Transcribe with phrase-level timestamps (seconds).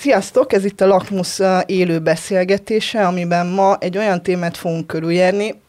[0.00, 5.60] Sziasztok, ez itt a Lakmus élő beszélgetése, amiben ma egy olyan témát fogunk körüljárni,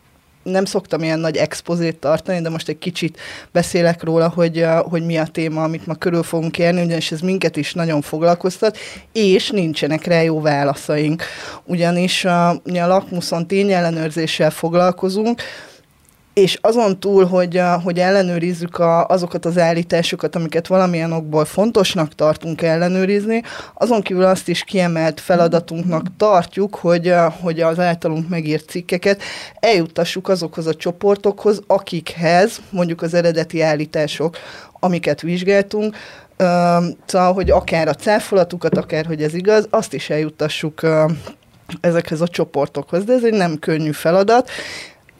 [0.43, 3.19] nem szoktam ilyen nagy expozét tartani, de most egy kicsit
[3.51, 7.57] beszélek róla, hogy, hogy mi a téma, amit ma körül fogunk érni, ugyanis ez minket
[7.57, 8.77] is nagyon foglalkoztat,
[9.11, 11.23] és nincsenek rá jó válaszaink.
[11.65, 15.41] Ugyanis a, a lakmuszon tényellenőrzéssel foglalkozunk,
[16.33, 22.61] és azon túl, hogy, hogy ellenőrizzük a, azokat az állításokat, amiket valamilyen okból fontosnak tartunk
[22.61, 23.43] ellenőrizni,
[23.73, 29.21] azon kívül azt is kiemelt feladatunknak tartjuk, hogy, hogy az általunk megírt cikkeket
[29.59, 34.37] eljuttassuk azokhoz a csoportokhoz, akikhez mondjuk az eredeti állítások,
[34.79, 35.95] amiket vizsgáltunk,
[37.05, 40.81] szóval, hogy akár a cáfolatukat, akár hogy ez igaz, azt is eljuttassuk
[41.81, 44.49] ezekhez a csoportokhoz, de ez egy nem könnyű feladat,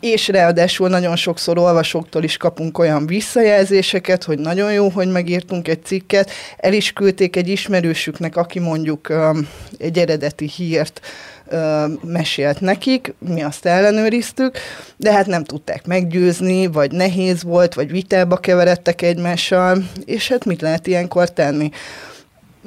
[0.02, 5.86] és ráadásul nagyon sokszor olvasóktól is kapunk olyan visszajelzéseket, hogy nagyon jó, hogy megírtunk egy
[5.86, 9.14] cikket, el is küldték egy ismerősüknek, aki mondjuk
[9.78, 11.02] egy eredeti hírt
[12.04, 14.58] mesélt nekik, mi azt ellenőriztük,
[14.98, 20.62] de hát nem tudták meggyőzni, vagy nehéz volt, vagy vitába keveredtek egymással, és hát mit
[20.62, 21.70] lehet ilyenkor tenni?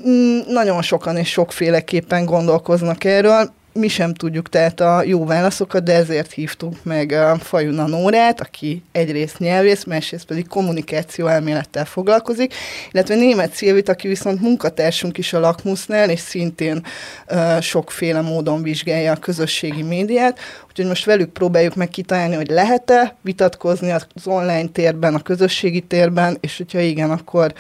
[0.09, 5.95] Mm, nagyon sokan és sokféleképpen gondolkoznak erről, mi sem tudjuk tehát a jó válaszokat, de
[5.95, 12.55] ezért hívtunk meg a Fajuna Nórát, aki egyrészt nyelvész, másrészt pedig kommunikáció elmélettel foglalkozik,
[12.93, 16.85] illetve német Szilvit, aki viszont munkatársunk is a Lakmusznál, és szintén
[17.31, 20.39] uh, sokféle módon vizsgálja a közösségi médiát,
[20.69, 26.37] úgyhogy most velük próbáljuk meg kitalálni, hogy lehet-e vitatkozni az online térben, a közösségi térben,
[26.41, 27.53] és hogyha igen, akkor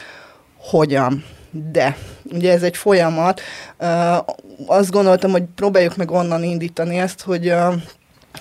[0.56, 1.24] hogyan
[1.72, 1.96] de
[2.32, 3.40] ugye ez egy folyamat.
[3.78, 4.16] Uh,
[4.66, 7.54] azt gondoltam, hogy próbáljuk meg onnan indítani ezt, hogy,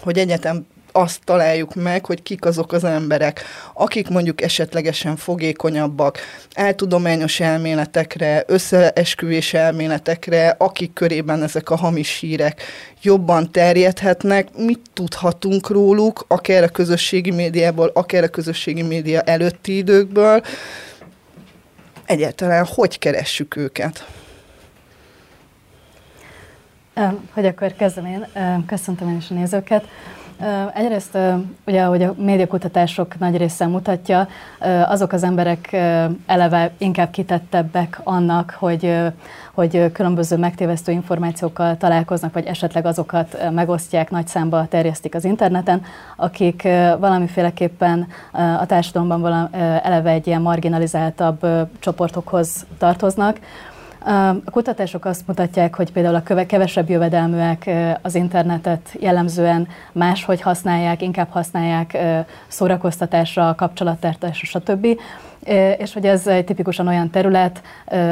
[0.01, 6.17] hogy egyetem azt találjuk meg, hogy kik azok az emberek, akik mondjuk esetlegesen fogékonyabbak,
[6.51, 12.61] eltudományos elméletekre, összeesküvés elméletekre, akik körében ezek a hamis hírek
[13.01, 20.43] jobban terjedhetnek, mit tudhatunk róluk, akár a közösségi médiából, akár a közösségi média előtti időkből,
[22.05, 24.07] egyáltalán hogy keressük őket?
[27.33, 28.27] Hogy akkor kezdem én,
[28.65, 29.87] köszöntöm én is a nézőket.
[30.73, 31.17] Egyrészt
[31.65, 34.27] ugye, ahogy a médiakutatások nagy része mutatja,
[34.85, 35.73] azok az emberek
[36.25, 38.97] eleve inkább kitettebbek annak, hogy,
[39.53, 45.81] hogy különböző megtévesztő információkkal találkoznak, vagy esetleg azokat megosztják, nagy számba terjesztik az interneten,
[46.15, 46.61] akik
[46.99, 49.49] valamiféleképpen a társadalomban
[49.83, 51.45] eleve egy ilyen marginalizáltabb
[51.79, 53.39] csoportokhoz tartoznak,
[54.05, 57.69] a kutatások azt mutatják, hogy például a kevesebb jövedelműek
[58.01, 61.97] az internetet jellemzően máshogy használják, inkább használják
[62.47, 64.87] szórakoztatásra, kapcsolattartásra, stb.
[65.77, 67.61] És hogy ez egy tipikusan olyan terület,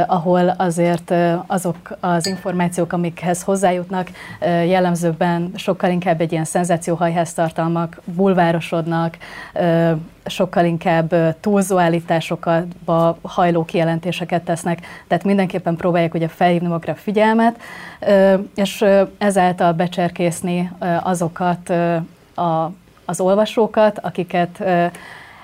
[0.08, 1.14] ahol azért
[1.48, 4.10] azok az információk, amikhez hozzájutnak,
[4.42, 9.18] jellemzőben sokkal inkább egy ilyen szenzációhajház tartalmak, bulvárosodnak,
[10.26, 17.60] sokkal inkább túlzó állításokba hajló kijelentéseket tesznek, tehát mindenképpen próbálják ugye felhívni magukra figyelmet,
[18.56, 18.86] és
[19.18, 20.72] ezáltal becserkészni
[21.04, 21.70] azokat
[22.36, 22.72] a,
[23.06, 24.64] az olvasókat, akiket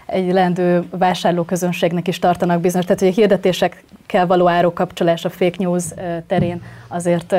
[0.08, 5.84] egy lendő vásárlóközönségnek is tartanak bizonyos, tehát hogy a hirdetésekkel való árokapcsolás a fake news
[6.28, 7.36] terén azért,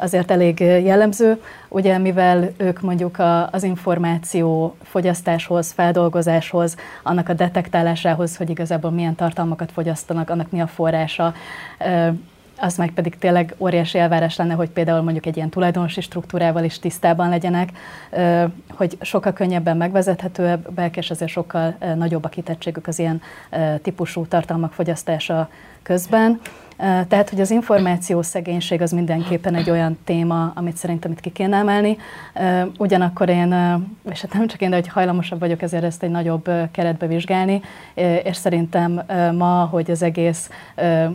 [0.00, 3.16] azért elég jellemző, ugye mivel ők mondjuk
[3.50, 10.66] az információ fogyasztáshoz, feldolgozáshoz, annak a detektálásához, hogy igazából milyen tartalmakat fogyasztanak, annak mi a
[10.66, 11.34] forrása,
[12.58, 16.78] az meg pedig tényleg óriási elvárás lenne, hogy például mondjuk egy ilyen tulajdonosi struktúrával is
[16.78, 17.68] tisztában legyenek,
[18.70, 23.22] hogy sokkal könnyebben megvezethetőbbek, és azért sokkal nagyobb a kitettségük az ilyen
[23.82, 25.48] típusú tartalmak fogyasztása
[25.86, 26.40] közben.
[27.08, 31.56] Tehát, hogy az információ szegénység az mindenképpen egy olyan téma, amit szerintem itt ki kéne
[31.56, 31.96] emelni.
[32.78, 33.54] Ugyanakkor én,
[34.10, 37.60] és hát nem csak én, de hogy hajlamosabb vagyok ezért ezt egy nagyobb keretbe vizsgálni,
[38.24, 39.02] és szerintem
[39.36, 40.50] ma, hogy az egész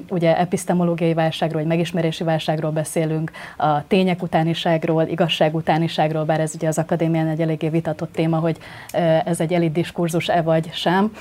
[0.09, 6.67] ugye epistemológiai válságról, vagy megismerési válságról beszélünk, a tények utániságról, igazság utániságról, bár ez ugye
[6.67, 8.57] az akadémián egy eléggé vitatott téma, hogy
[9.25, 11.12] ez egy elit diskurzus-e vagy sem,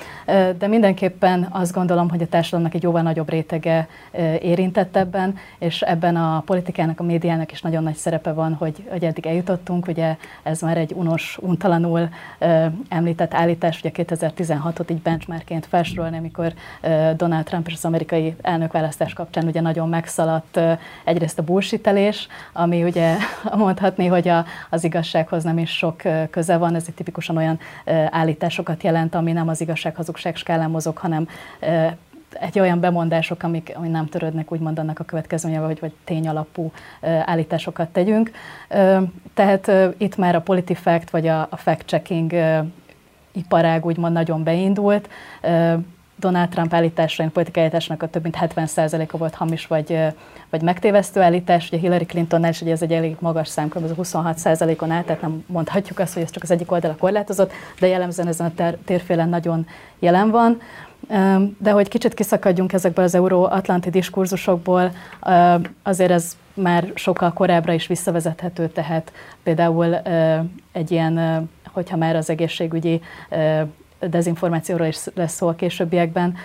[0.59, 3.89] de mindenképpen azt gondolom, hogy a társadalomnak egy jóval nagyobb rétege
[4.41, 9.05] érintett ebben, és ebben a politikának, a médiának is nagyon nagy szerepe van, hogy, hogy
[9.05, 9.87] eddig eljutottunk.
[9.87, 12.09] Ugye ez már egy unos, untalanul
[12.89, 16.53] említett állítás, ugye 2016-ot így benchmarkként felsorolni, amikor
[17.17, 20.61] Donald Trump és az amerikai elnökválasztás kapcsán ugye nagyon megszaladt
[21.05, 23.17] egyrészt a bullshitelés, ami ugye
[23.57, 27.59] mondhatni, hogy a, az igazsághoz nem is sok köze van, ez egy tipikusan olyan
[28.11, 31.29] állításokat jelent, ami nem az igazság-hazugság skálán mozog, hanem
[32.31, 36.73] egy olyan bemondások, amik, amik nem törődnek úgymond annak a következményevel, hogy vagy tényalapú
[37.25, 38.31] állításokat tegyünk.
[39.35, 42.33] Tehát itt már a politifact vagy a, a fact-checking
[43.33, 45.09] iparág úgymond nagyon beindult.
[46.21, 49.99] Donald Trump állításainak, politikai állításnak a több mint 70%-a volt hamis vagy,
[50.51, 51.69] vagy megtévesztő állítás.
[51.69, 55.45] Ugye Hillary Clintonnál is ugye ez egy elég magas szám, a 26%-on áll, tehát nem
[55.47, 59.67] mondhatjuk azt, hogy ez csak az egyik oldala korlátozott, de jellemzően ezen a térfélen nagyon
[59.99, 60.61] jelen van.
[61.59, 64.93] De hogy kicsit kiszakadjunk ezekből az euróatlanti diskurzusokból,
[65.83, 69.13] azért ez már sokkal korábbra is visszavezethető, tehát
[69.43, 69.95] például
[70.73, 73.01] egy ilyen, hogyha már az egészségügyi
[74.01, 76.37] dezinformációról is lesz szó a későbbiekben,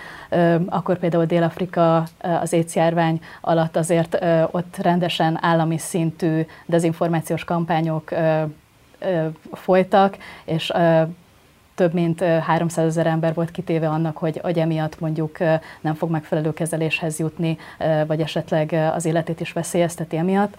[0.66, 2.04] akkor például Dél-Afrika
[2.40, 8.14] az járvány alatt azért ott rendesen állami szintű dezinformációs kampányok
[9.52, 10.72] folytak, és
[11.76, 15.38] több mint 300 ezer ember volt kitéve annak, hogy, hogy emiatt mondjuk
[15.80, 17.58] nem fog megfelelő kezeléshez jutni,
[18.06, 20.56] vagy esetleg az életét is veszélyezteti emiatt.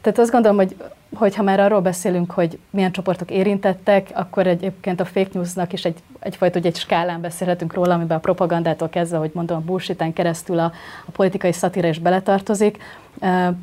[0.00, 0.76] Tehát azt gondolom, hogy
[1.14, 5.98] hogyha már arról beszélünk, hogy milyen csoportok érintettek, akkor egyébként a fake newsnak is egy,
[6.18, 10.72] egyfajta egy skálán beszélhetünk róla, amiben a propagandától kezdve, hogy mondom, a bullshiten keresztül a,
[11.06, 12.82] a politikai szatíra is beletartozik.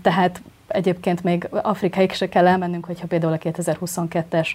[0.01, 4.47] Tehát egyébként még Afrikáig se kell elmennünk, hogyha például a 2022-es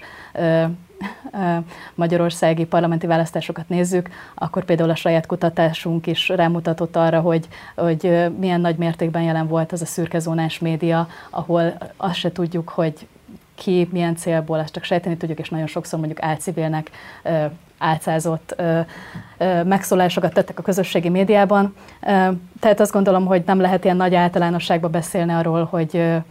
[1.94, 8.60] magyarországi parlamenti választásokat nézzük, akkor például a saját kutatásunk is rámutatott arra, hogy, hogy milyen
[8.60, 13.06] nagy mértékben jelen volt az a szürkezónás média, ahol azt se tudjuk, hogy
[13.54, 16.90] ki milyen célból, ezt csak sejteni tudjuk, és nagyon sokszor mondjuk álcivilnek
[17.82, 18.62] álcázott
[19.64, 21.74] megszólásokat tettek a közösségi médiában.
[22.60, 26.22] Tehát azt gondolom, hogy nem lehet ilyen nagy általánosságban beszélni arról, hogy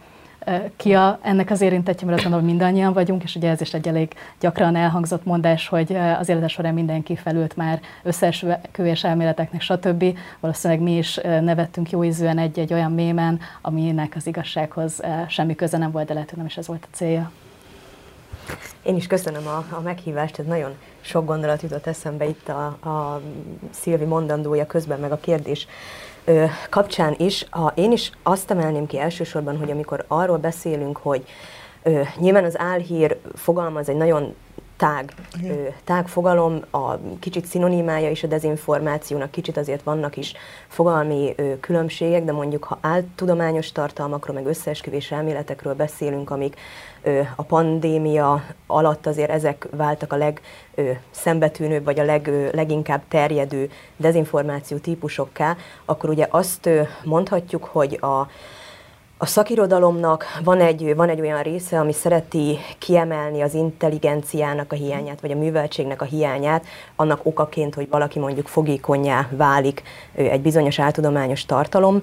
[0.76, 3.74] ki a, ennek az érintettje, mert azt gondolom, hogy mindannyian vagyunk, és ugye ez is
[3.74, 10.04] egy elég gyakran elhangzott mondás, hogy az élete során mindenki felült már összeesküvés elméleteknek, stb.
[10.40, 15.90] Valószínűleg mi is nevettünk jó ízűen egy-egy olyan mémen, aminek az igazsághoz semmi köze nem
[15.90, 17.30] volt, de lehet, hogy nem is ez volt a célja.
[18.82, 23.20] Én is köszönöm a, a meghívást, ez nagyon sok gondolat jutott eszembe itt a, a
[23.70, 25.66] Szilvi mondandója közben, meg a kérdés
[26.24, 27.46] ö, kapcsán is.
[27.50, 31.24] A, én is azt emelném ki elsősorban, hogy amikor arról beszélünk, hogy
[31.82, 34.34] ö, nyilván az álhír fogalmaz egy nagyon
[34.82, 35.14] tág,
[35.84, 40.34] tág fogalom, a kicsit szinonimája is a dezinformációnak, kicsit azért vannak is
[40.68, 46.56] fogalmi különbségek, de mondjuk ha áltudományos tartalmakról, meg összeesküvés elméletekről beszélünk, amik
[47.36, 50.32] a pandémia alatt azért ezek váltak a
[50.76, 56.68] legszembetűnőbb, vagy a leg, leginkább terjedő dezinformáció típusokká, akkor ugye azt
[57.04, 58.28] mondhatjuk, hogy a
[59.22, 65.20] a szakirodalomnak van egy, van egy olyan része, ami szereti kiemelni az intelligenciának a hiányát,
[65.20, 66.64] vagy a műveltségnek a hiányát,
[66.96, 69.82] annak okaként, hogy valaki mondjuk fogékonyá válik
[70.14, 72.02] egy bizonyos áltudományos tartalom,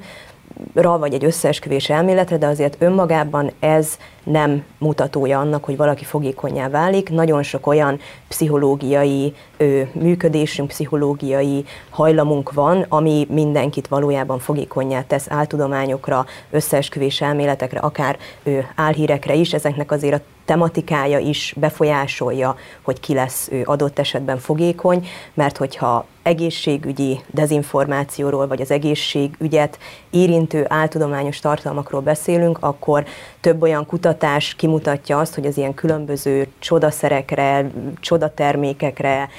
[0.74, 6.69] ra, vagy egy összeesküvés elméletre, de azért önmagában ez nem mutatója annak, hogy valaki fogékonyá
[6.69, 7.10] válik.
[7.10, 16.25] Nagyon sok olyan pszichológiai ö, működésünk, pszichológiai hajlamunk van, ami mindenkit valójában fogékonyá tesz áltudományokra,
[16.52, 19.54] összeesküvés elméletekre, akár ö, álhírekre is.
[19.54, 26.06] Ezeknek azért a tematikája is befolyásolja, hogy ki lesz ő adott esetben fogékony, mert hogyha
[26.24, 29.78] egészségügyi dezinformációról, vagy az egészségügyet
[30.10, 33.06] érintő áltudományos tartalmakról beszélünk, akkor
[33.42, 39.30] több olyan kutatás kimutatja azt, hogy az ilyen különböző csodaszerekre, csodatermékekre,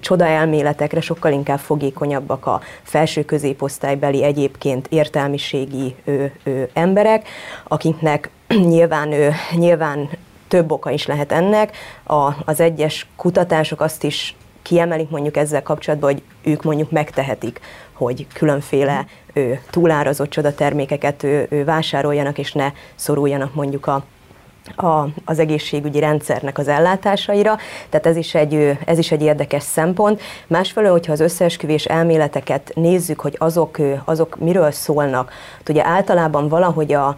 [0.00, 7.28] csodaelméletekre sokkal inkább fogékonyabbak a felső középosztálybeli egyébként értelmiségi ö, ö, emberek,
[7.68, 8.30] akiknek
[8.72, 10.08] nyilván, ö, nyilván
[10.48, 11.76] több oka is lehet ennek.
[12.04, 17.60] A, az egyes kutatások azt is kiemelik mondjuk ezzel kapcsolatban, hogy ők mondjuk megtehetik,
[17.92, 24.04] hogy különféle ő, túlárazott csodatermékeket ő, ő, vásároljanak, és ne szoruljanak mondjuk a
[24.76, 27.56] a, az egészségügyi rendszernek az ellátásaira,
[27.88, 30.20] tehát ez is, egy, ez is egy érdekes szempont.
[30.46, 35.32] Másfelől, hogyha az összeesküvés elméleteket nézzük, hogy azok, azok miről szólnak,
[35.68, 37.16] ugye általában valahogy a,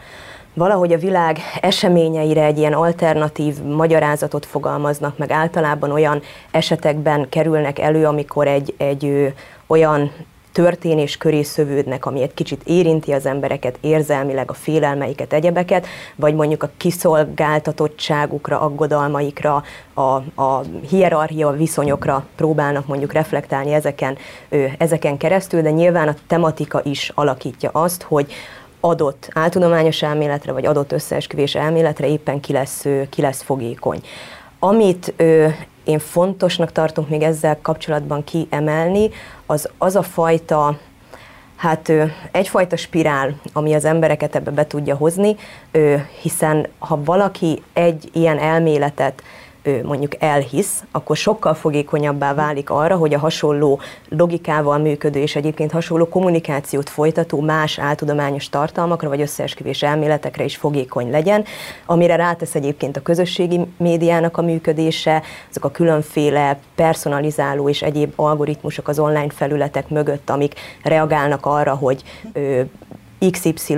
[0.55, 5.31] valahogy a világ eseményeire egy ilyen alternatív magyarázatot fogalmaznak, meg.
[5.31, 9.33] Általában olyan esetekben kerülnek elő, amikor egy, egy
[9.67, 10.11] olyan
[10.55, 16.63] történés köré szövődnek, ami egy kicsit érinti az embereket érzelmileg, a félelmeiket, egyebeket, vagy mondjuk
[16.63, 19.63] a kiszolgáltatottságukra, aggodalmaikra,
[19.95, 20.01] a,
[20.43, 24.17] a hierarchia viszonyokra próbálnak mondjuk reflektálni ezeken,
[24.49, 28.33] ö, ezeken keresztül, de nyilván a tematika is alakítja azt, hogy
[28.85, 34.01] adott áltudományos elméletre, vagy adott összeesküvés elméletre éppen ki lesz, ki lesz fogékony.
[34.59, 35.49] Amit ö,
[35.85, 39.11] én fontosnak tartunk még ezzel kapcsolatban kiemelni,
[39.47, 40.79] az az a fajta
[41.57, 41.93] hát
[42.31, 45.37] egyfajta spirál, ami az embereket ebbe be tudja hozni,
[46.23, 49.23] hiszen ha valaki egy ilyen elméletet
[49.83, 56.09] mondjuk elhisz, akkor sokkal fogékonyabbá válik arra, hogy a hasonló logikával működő és egyébként hasonló
[56.09, 61.45] kommunikációt folytató más áltudományos tartalmakra vagy összeesküvés elméletekre is fogékony legyen,
[61.87, 68.89] amire rátesz egyébként a közösségi médiának a működése, azok a különféle personalizáló és egyéb algoritmusok
[68.89, 72.03] az online felületek mögött, amik reagálnak arra, hogy
[73.31, 73.77] XY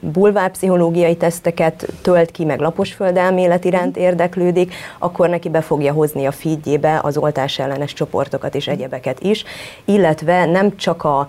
[0.00, 7.00] bulvárpszichológiai teszteket tölt ki, meg laposföldelmélet iránt érdeklődik, akkor neki be fogja hozni a feedjébe
[7.02, 9.44] az oltás ellenes csoportokat és egyebeket is,
[9.84, 11.28] illetve nem csak a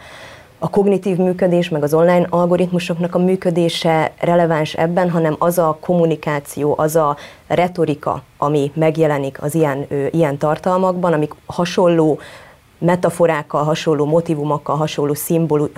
[0.59, 6.75] a kognitív működés, meg az online algoritmusoknak a működése releváns ebben, hanem az a kommunikáció,
[6.77, 12.19] az a retorika, ami megjelenik az ilyen, ö, ilyen tartalmakban, amik hasonló
[12.77, 15.13] metaforákkal, hasonló motivumokkal, hasonló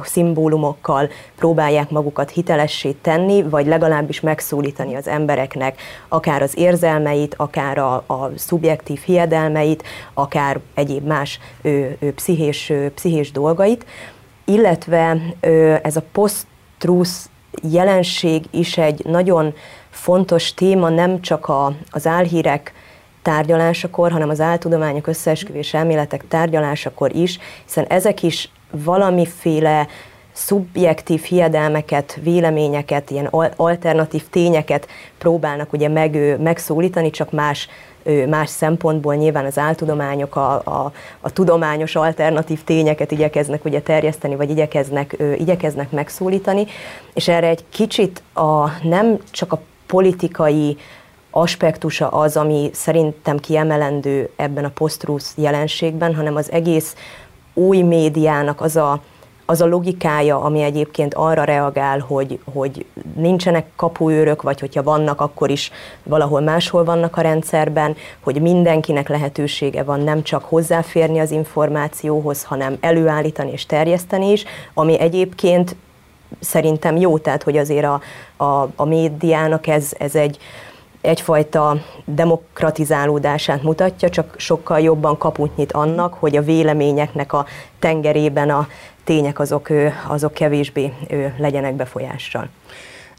[0.04, 7.94] szimbólumokkal próbálják magukat hitelessé tenni, vagy legalábbis megszólítani az embereknek akár az érzelmeit, akár a,
[7.94, 13.86] a szubjektív hiedelmeit, akár egyéb más ö, ö, pszichés, ö, pszichés dolgait,
[14.46, 17.12] illetve ö, ez a post-truth
[17.62, 19.54] jelenség is egy nagyon
[19.90, 22.74] fontos téma, nem csak a, az álhírek
[23.22, 29.88] tárgyalásakor, hanem az áltudományok összeesküvés elméletek tárgyalásakor is, hiszen ezek is valamiféle
[30.32, 37.70] szubjektív hiedelmeket, véleményeket, ilyen alternatív tényeket próbálnak ugye meg, megszólítani, csak más
[38.28, 44.50] más szempontból nyilván az áltudományok a, a, a tudományos alternatív tényeket igyekeznek ugye terjeszteni, vagy
[44.50, 46.66] igyekeznek, igyekeznek megszólítani,
[47.14, 50.78] és erre egy kicsit a, nem csak a politikai
[51.32, 56.96] aspektusa az, ami szerintem kiemelendő ebben a posztrusz jelenségben, hanem az egész
[57.54, 59.02] új médiának az a,
[59.46, 65.50] az a logikája, ami egyébként arra reagál, hogy, hogy nincsenek kapuőrök, vagy hogyha vannak, akkor
[65.50, 65.72] is
[66.04, 72.78] valahol máshol vannak a rendszerben, hogy mindenkinek lehetősége van nem csak hozzáférni az információhoz, hanem
[72.80, 75.76] előállítani és terjeszteni is, ami egyébként
[76.40, 78.02] szerintem jó, tehát hogy azért a,
[78.44, 80.38] a, a médiának ez, ez egy,
[81.02, 87.46] egyfajta demokratizálódását mutatja, csak sokkal jobban kaput nyit annak, hogy a véleményeknek a
[87.80, 88.68] tengerében a
[89.04, 89.70] tények azok,
[90.08, 90.94] azok kevésbé
[91.38, 92.50] legyenek befolyással.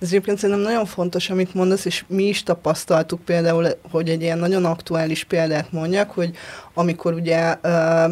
[0.00, 4.38] Ez egyébként szerintem nagyon fontos, amit mondasz, és mi is tapasztaltuk például, hogy egy ilyen
[4.38, 6.30] nagyon aktuális példát mondjak, hogy
[6.74, 7.56] amikor ugye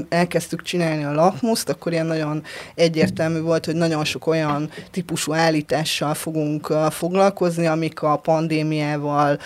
[0.08, 2.42] elkezdtük csinálni a lakmuszt, akkor ilyen nagyon
[2.74, 9.38] egyértelmű volt, hogy nagyon sok olyan típusú állítással fogunk foglalkozni, amik a pandémiával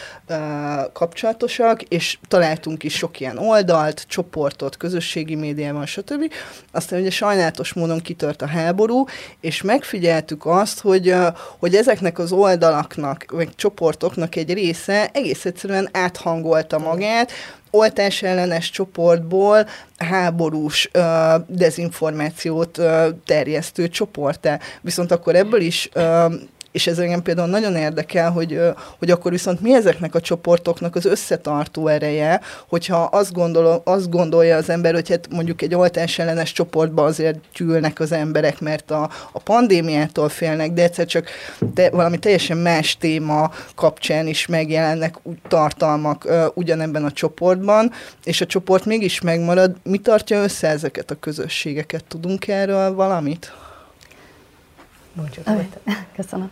[0.92, 6.32] kapcsolatosak, és találtunk is sok ilyen oldalt, csoportot, közösségi médiában, stb.
[6.72, 9.04] Aztán ugye sajnálatos módon kitört a háború,
[9.40, 11.14] és megfigyeltük azt, hogy,
[11.58, 17.32] hogy ezeknek az oldalaknak, vagy csoportoknak egy része egész egyszerűen áthangolta magát,
[17.74, 24.58] oltás ellenes csoportból háborús ö, dezinformációt ö, terjesztő csoportá.
[24.80, 26.26] Viszont akkor ebből is ö,
[26.72, 28.60] és ez engem például nagyon érdekel, hogy,
[28.98, 34.56] hogy akkor viszont mi ezeknek a csoportoknak az összetartó ereje, hogyha azt, gondol, azt gondolja
[34.56, 39.10] az ember, hogy hát mondjuk egy oltás ellenes csoportba azért gyűlnek az emberek, mert a,
[39.32, 41.28] a pandémiától félnek, de egyszer csak
[41.74, 45.14] te, valami teljesen más téma kapcsán is megjelennek
[45.48, 47.92] tartalmak uh, ugyanebben a csoportban,
[48.24, 49.76] és a csoport mégis megmarad.
[49.82, 52.04] Mi tartja össze ezeket a közösségeket?
[52.04, 53.52] Tudunk erről valamit?
[56.16, 56.50] Köszönöm.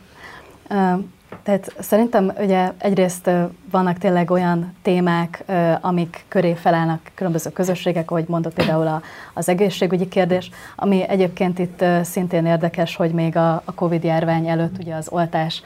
[1.42, 3.30] Tehát szerintem ugye egyrészt
[3.70, 5.44] vannak tényleg olyan témák,
[5.80, 9.00] amik köré felállnak különböző közösségek, ahogy mondott például
[9.34, 14.78] az egészségügyi kérdés, ami egyébként itt szintén érdekes, hogy még a, a Covid járvány előtt
[14.78, 15.62] ugye az oltás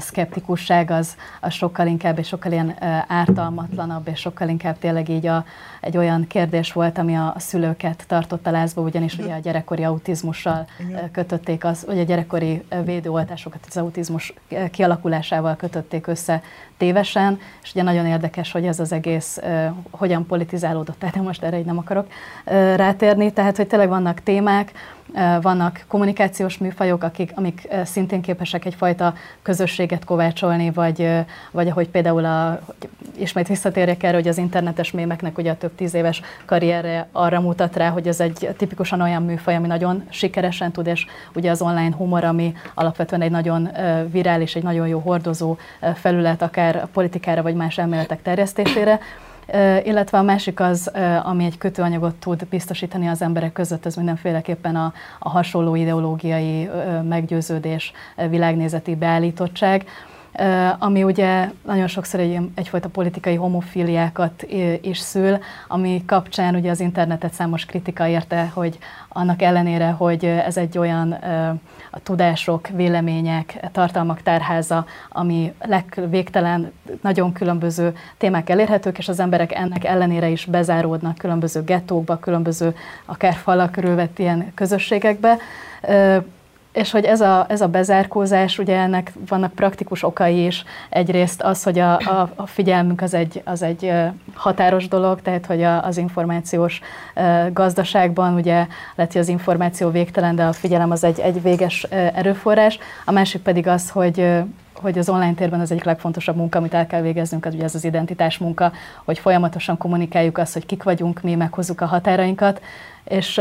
[0.00, 2.74] szkeptikusság az, az sokkal inkább és sokkal ilyen
[3.08, 5.44] ártalmatlanabb, és sokkal inkább tényleg így a,
[5.80, 9.84] egy olyan kérdés volt, ami a, a szülőket tartott a lázba, ugyanis ugye a gyerekkori
[9.84, 10.66] autizmussal
[11.12, 14.34] kötötték, az, vagy a gyerekkori védőoltásokat az autizmus
[14.70, 16.42] kialakulásával kötötték össze
[16.76, 21.58] tévesen, és ugye nagyon érdekes, hogy ez az egész uh, hogyan politizálódott, tehát most erre
[21.58, 24.72] így nem akarok uh, rátérni, tehát hogy tényleg vannak témák,
[25.40, 31.10] vannak kommunikációs műfajok, akik, amik szintén képesek egyfajta közösséget kovácsolni, vagy,
[31.50, 35.74] vagy ahogy például a, hogy ismét visszatérjek erre, hogy az internetes mémeknek ugye a több
[35.74, 40.72] tíz éves karrierre arra mutat rá, hogy ez egy tipikusan olyan műfaj, ami nagyon sikeresen
[40.72, 43.68] tud, és ugye az online humor, ami alapvetően egy nagyon
[44.10, 45.56] virális, egy nagyon jó hordozó
[45.94, 49.00] felület, akár a politikára vagy más elméletek terjesztésére,
[49.84, 50.90] illetve a másik az,
[51.22, 56.70] ami egy kötőanyagot tud biztosítani az emberek között, ez mindenféleképpen a, a hasonló ideológiai
[57.02, 57.92] meggyőződés,
[58.28, 59.84] világnézeti beállítottság
[60.78, 64.46] ami ugye nagyon sokszor egy, egyfajta politikai homofiliákat
[64.80, 65.38] is szül,
[65.68, 68.78] ami kapcsán ugye az internetet számos kritika érte, hogy
[69.08, 71.12] annak ellenére, hogy ez egy olyan
[71.90, 79.84] a tudások, vélemények, tartalmak tárháza, ami legvégtelen, nagyon különböző témák elérhetők, és az emberek ennek
[79.84, 82.74] ellenére is bezáródnak különböző gettókba, különböző
[83.04, 85.38] akár falak körülvett ilyen közösségekbe
[86.76, 90.64] és hogy ez a, ez a bezárkózás, ugye ennek vannak praktikus okai is.
[90.88, 93.92] Egyrészt az, hogy a, a, a figyelmünk az egy, az egy
[94.34, 96.80] határos dolog, tehát hogy a, az információs
[97.52, 102.78] gazdaságban ugye lehet, hogy az információ végtelen, de a figyelem az egy, egy véges erőforrás.
[103.04, 104.28] A másik pedig az, hogy
[104.80, 107.74] hogy az online térben az egyik legfontosabb munka, amit el kell végeznünk, az ugye ez
[107.74, 108.72] az identitás munka,
[109.04, 112.60] hogy folyamatosan kommunikáljuk azt, hogy kik vagyunk, mi meghozzuk a határainkat,
[113.04, 113.40] és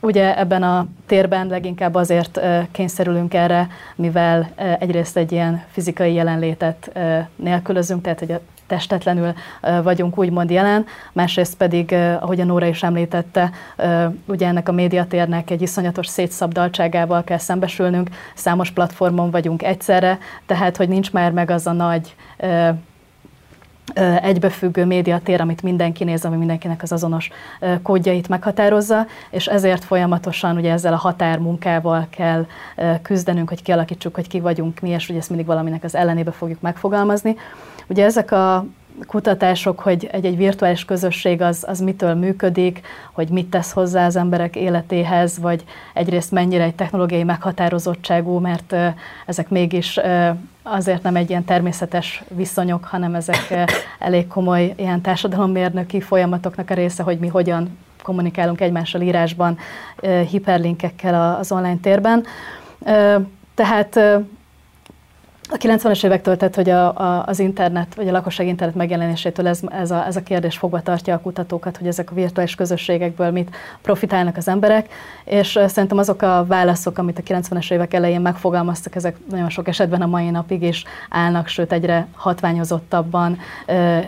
[0.00, 2.40] Ugye ebben a térben leginkább azért
[2.70, 6.98] kényszerülünk erre, mivel egyrészt egy ilyen fizikai jelenlétet
[7.36, 9.32] nélkülözünk, tehát hogy a testetlenül
[9.82, 13.50] vagyunk úgymond jelen, másrészt pedig, ahogy a Nóra is említette,
[14.24, 20.88] ugye ennek a médiatérnek egy iszonyatos szétszabdaltságával kell szembesülnünk, számos platformon vagyunk egyszerre, tehát hogy
[20.88, 22.14] nincs már meg az a nagy
[24.22, 27.30] egybefüggő médiatér, amit mindenki néz, ami mindenkinek az azonos
[27.82, 32.46] kódjait meghatározza, és ezért folyamatosan ugye ezzel a határmunkával kell
[33.02, 36.60] küzdenünk, hogy kialakítsuk, hogy ki vagyunk mi, és ugye ezt mindig valaminek az ellenébe fogjuk
[36.60, 37.36] megfogalmazni.
[37.86, 38.66] Ugye ezek a
[39.06, 42.80] kutatások, hogy egy-egy virtuális közösség az, az mitől működik,
[43.12, 45.64] hogy mit tesz hozzá az emberek életéhez, vagy
[45.94, 48.76] egyrészt mennyire egy technológiai meghatározottságú, mert
[49.26, 50.00] ezek mégis
[50.62, 57.02] azért nem egy ilyen természetes viszonyok, hanem ezek elég komoly ilyen társadalommérnöki folyamatoknak a része,
[57.02, 59.58] hogy mi hogyan kommunikálunk egymással írásban,
[60.30, 62.24] hiperlinkekkel az online térben.
[63.54, 64.00] Tehát
[65.50, 69.60] a 90-es évektől, tehát, hogy a, a, az internet, vagy a lakosság internet megjelenésétől ez,
[69.70, 73.56] ez, a, ez a kérdés fogva tartja a kutatókat, hogy ezek a virtuális közösségekből mit
[73.82, 74.88] profitálnak az emberek,
[75.24, 80.02] és szerintem azok a válaszok, amit a 90-es évek elején megfogalmaztak, ezek nagyon sok esetben
[80.02, 83.98] a mai napig is állnak, sőt egyre hatványozottabban ö,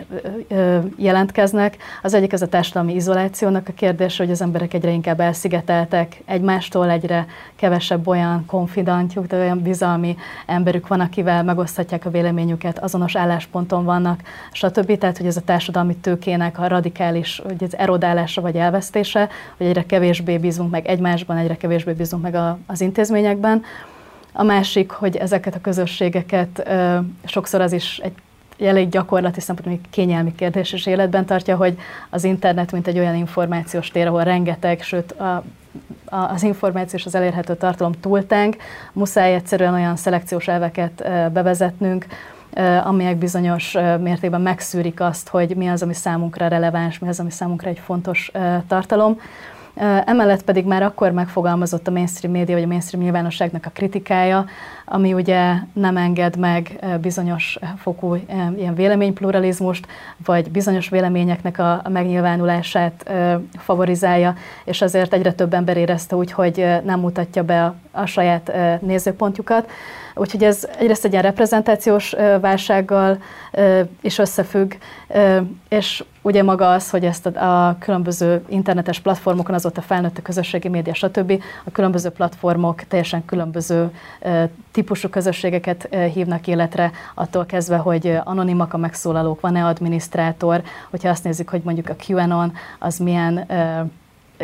[0.47, 1.77] ö, jelentkeznek.
[2.01, 6.89] Az egyik ez a társadalmi izolációnak a kérdés, hogy az emberek egyre inkább elszigeteltek egymástól,
[6.89, 7.25] egyre
[7.55, 14.21] kevesebb olyan konfidantjuk, olyan bizalmi emberük van, akivel akivel megoszthatják a véleményüket, azonos állásponton vannak,
[14.51, 14.97] stb.
[14.97, 19.85] Tehát, hogy ez a társadalmi tőkének a radikális, hogy az erodálása vagy elvesztése, hogy egyre
[19.85, 23.63] kevésbé bízunk meg egymásban, egyre kevésbé bízunk meg a, az intézményekben.
[24.33, 28.13] A másik, hogy ezeket a közösségeket ö, sokszor az is egy
[28.67, 31.77] elég gyakorlati szempontból kényelmi kérdés és életben tartja, hogy
[32.09, 35.43] az internet, mint egy olyan információs tér, ahol rengeteg, sőt a
[36.05, 38.55] az információ és az elérhető tartalom túltánk,
[38.93, 42.05] muszáj egyszerűen olyan szelekciós elveket bevezetnünk,
[42.83, 47.69] amelyek bizonyos mértékben megszűrik azt, hogy mi az, ami számunkra releváns, mi az, ami számunkra
[47.69, 48.31] egy fontos
[48.67, 49.19] tartalom.
[50.05, 54.45] Emellett pedig már akkor megfogalmazott a mainstream média, vagy a mainstream nyilvánosságnak a kritikája,
[54.85, 58.15] ami ugye nem enged meg bizonyos fokú
[58.55, 59.87] ilyen véleménypluralizmust,
[60.25, 63.11] vagy bizonyos véleményeknek a megnyilvánulását
[63.57, 68.51] favorizálja, és azért egyre több ember érezte úgy, hogy nem mutatja be a, a saját
[68.81, 69.69] nézőpontjukat.
[70.15, 73.17] Úgyhogy ez egyrészt egy ilyen reprezentációs válsággal
[74.01, 74.73] is összefügg,
[75.69, 80.93] és ugye maga az, hogy ezt a, különböző internetes platformokon, azóta felnőtt a közösségi média,
[80.93, 81.43] stb.
[81.65, 83.91] a különböző platformok teljesen különböző
[84.71, 91.49] típusú közösségeket hívnak életre, attól kezdve, hogy anonimak a megszólalók, van-e adminisztrátor, hogyha azt nézzük,
[91.49, 93.45] hogy mondjuk a QAnon az milyen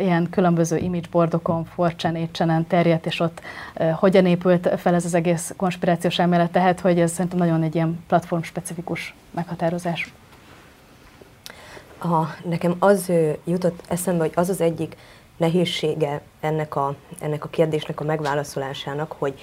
[0.02, 3.42] ilyen különböző imageboardokon, forcsan, étcsenen terjedt, és ott
[3.94, 8.04] hogyan épült fel ez az egész konspirációs elmélet, tehát hogy ez szerintem nagyon egy ilyen
[8.08, 10.14] platform specifikus meghatározás.
[12.00, 13.12] A, nekem az
[13.46, 14.96] jutott eszembe, hogy az az egyik
[15.38, 19.40] nehézsége ennek a, ennek a kérdésnek a megválaszolásának, hogy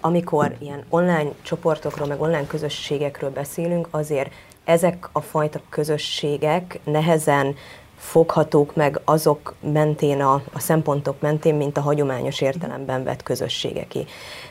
[0.00, 4.32] amikor ilyen online csoportokról, meg online közösségekről beszélünk, azért
[4.64, 7.54] ezek a fajta közösségek nehezen
[7.96, 14.04] foghatók meg azok mentén, a, a szempontok mentén, mint a hagyományos értelemben vett közösségeké.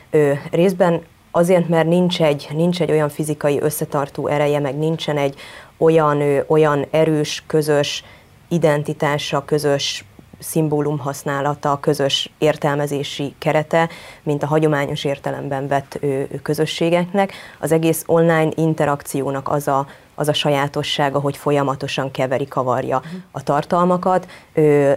[0.10, 5.36] Ö, részben azért, mert nincs egy, nincs egy olyan fizikai összetartó ereje, meg nincsen egy
[5.78, 8.04] olyan, ö, olyan erős, közös
[8.48, 10.06] identitása, közös
[10.40, 13.90] szimbólum használata, közös értelmezési kerete,
[14.24, 17.34] mint a hagyományos értelemben vett ö, közösségeknek.
[17.60, 23.02] Az egész online interakciónak az a az a sajátossága, hogy folyamatosan keveri, kavarja
[23.32, 24.28] a tartalmakat,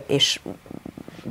[0.07, 0.40] és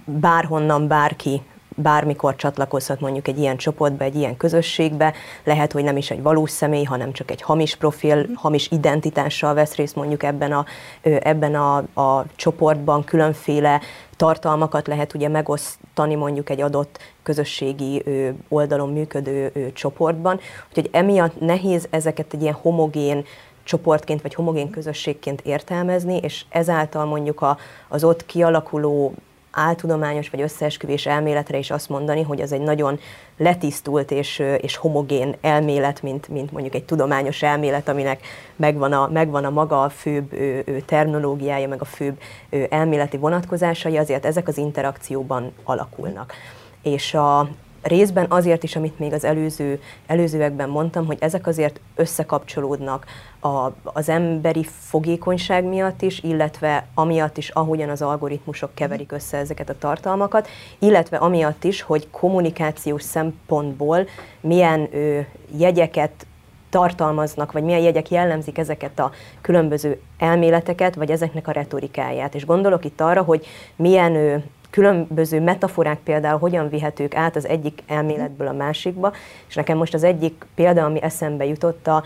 [0.06, 1.41] bárhonnan bárki
[1.80, 6.52] bármikor csatlakozhat mondjuk egy ilyen csoportba, egy ilyen közösségbe, lehet, hogy nem is egy valós
[6.52, 10.65] személy, hanem csak egy hamis profil, hamis identitással vesz részt mondjuk ebben a,
[11.02, 13.82] ebben a, a csoportban, különféle
[14.15, 18.04] tartalmakat lehet ugye megosztani mondjuk egy adott közösségi
[18.50, 23.26] oldalon működő csoportban, úgyhogy emiatt nehéz ezeket egy ilyen homogén
[23.68, 29.14] csoportként vagy homogén közösségként értelmezni, és ezáltal mondjuk a, az ott kialakuló
[29.52, 33.00] áltudományos vagy összeesküvés elméletre is azt mondani, hogy az egy nagyon
[33.38, 38.26] letisztult és, és homogén elmélet, mint, mint mondjuk egy tudományos elmélet, aminek
[38.56, 43.18] megvan a, megvan a maga a főbb ő, ő, terminológiája, meg a főbb ő, elméleti
[43.18, 46.34] vonatkozásai, azért ezek az interakcióban alakulnak.
[46.82, 47.50] És a,
[47.82, 53.06] részben azért is, amit még az előző, előzőekben mondtam, hogy ezek azért összekapcsolódnak
[53.40, 59.70] a, az emberi fogékonyság miatt is, illetve amiatt is, ahogyan az algoritmusok keverik össze ezeket
[59.70, 60.48] a tartalmakat,
[60.80, 64.08] illetve amiatt is, hogy kommunikációs szempontból
[64.42, 65.20] milyen ö,
[65.58, 66.26] jegyeket
[66.70, 69.12] tartalmaznak, vagy milyen jegyek jellemzik ezeket a
[69.42, 72.36] különböző elméleteket, vagy ezeknek a retorikáját.
[72.36, 74.36] És gondolok itt arra, hogy milyen ö,
[74.78, 79.13] különböző metaforák például hogyan vihetők át az egyik elméletből a másikba,
[79.48, 82.04] és nekem most az egyik példa, ami eszembe jutott a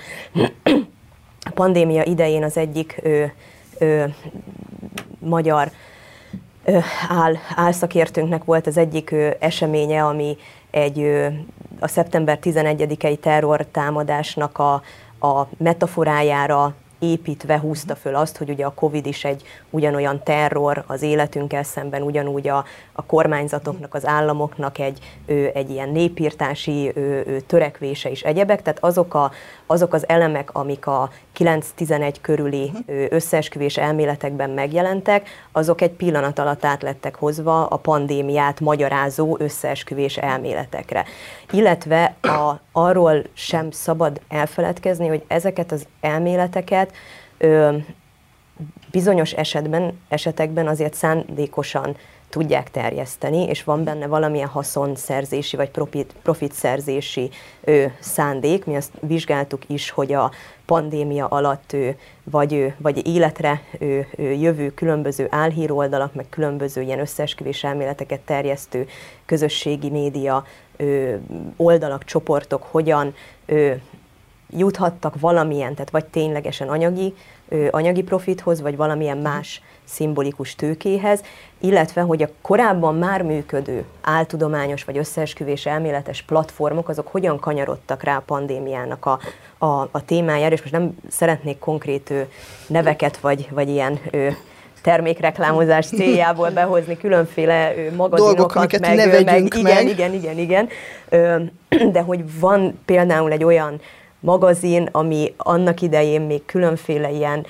[1.53, 3.25] pandémia idején az egyik ö,
[3.77, 4.03] ö,
[5.19, 5.71] magyar
[6.65, 6.77] ö,
[7.09, 10.37] áll, álszakértőnknek volt az egyik ö, eseménye, ami
[10.69, 11.27] egy ö,
[11.79, 14.73] a szeptember 11-i terrortámadásnak a,
[15.27, 21.01] a metaforájára építve húzta föl azt, hogy ugye a Covid is egy ugyanolyan terror az
[21.01, 22.65] életünkkel szemben, ugyanúgy a,
[23.01, 24.99] a kormányzatoknak, az államoknak egy,
[25.53, 26.93] egy ilyen népírtási
[27.47, 29.31] törekvése is egyebek, tehát azok, a,
[29.65, 36.65] azok az elemek, amik a 9-11 körüli ő, összeesküvés elméletekben megjelentek, azok egy pillanat alatt
[36.65, 41.05] át lettek hozva a pandémiát magyarázó összeesküvés elméletekre.
[41.51, 46.91] Illetve a, arról sem szabad elfeledkezni, hogy ezeket az elméleteket
[47.37, 47.77] ö,
[48.91, 51.95] bizonyos esetben, esetekben azért szándékosan
[52.31, 57.29] tudják terjeszteni, és van benne valamilyen haszonszerzési vagy profit, profitszerzési
[57.63, 58.65] ö, szándék.
[58.65, 60.31] Mi azt vizsgáltuk is, hogy a
[60.65, 66.99] pandémia alatt ő, vagy, ő, vagy életre ő, ő, jövő különböző álhíroldalak, meg különböző ilyen
[66.99, 68.87] összeesküvés elméleteket terjesztő
[69.25, 70.45] közösségi média
[70.77, 71.15] ö,
[71.55, 73.13] oldalak, csoportok hogyan
[73.45, 73.71] ö,
[74.49, 77.13] juthattak valamilyen, tehát vagy ténylegesen anyagi,
[77.71, 81.23] anyagi profithoz, vagy valamilyen más szimbolikus tőkéhez,
[81.59, 88.15] illetve hogy a korábban már működő áltudományos vagy összeesküvés elméletes platformok, azok hogyan kanyarodtak rá
[88.15, 89.19] a pandémiának a,
[89.57, 92.13] a, a témájára, és most nem szeretnék konkrét
[92.67, 93.99] neveket vagy, vagy ilyen
[94.81, 99.55] termékreklámozás céljából behozni különféle magazinokat, Dolgok, amiket meg, ne meg, meg.
[99.55, 100.69] igen, igen, igen, igen,
[101.95, 103.81] de hogy van például egy olyan
[104.21, 107.45] magazin, ami annak idején még különféle ilyen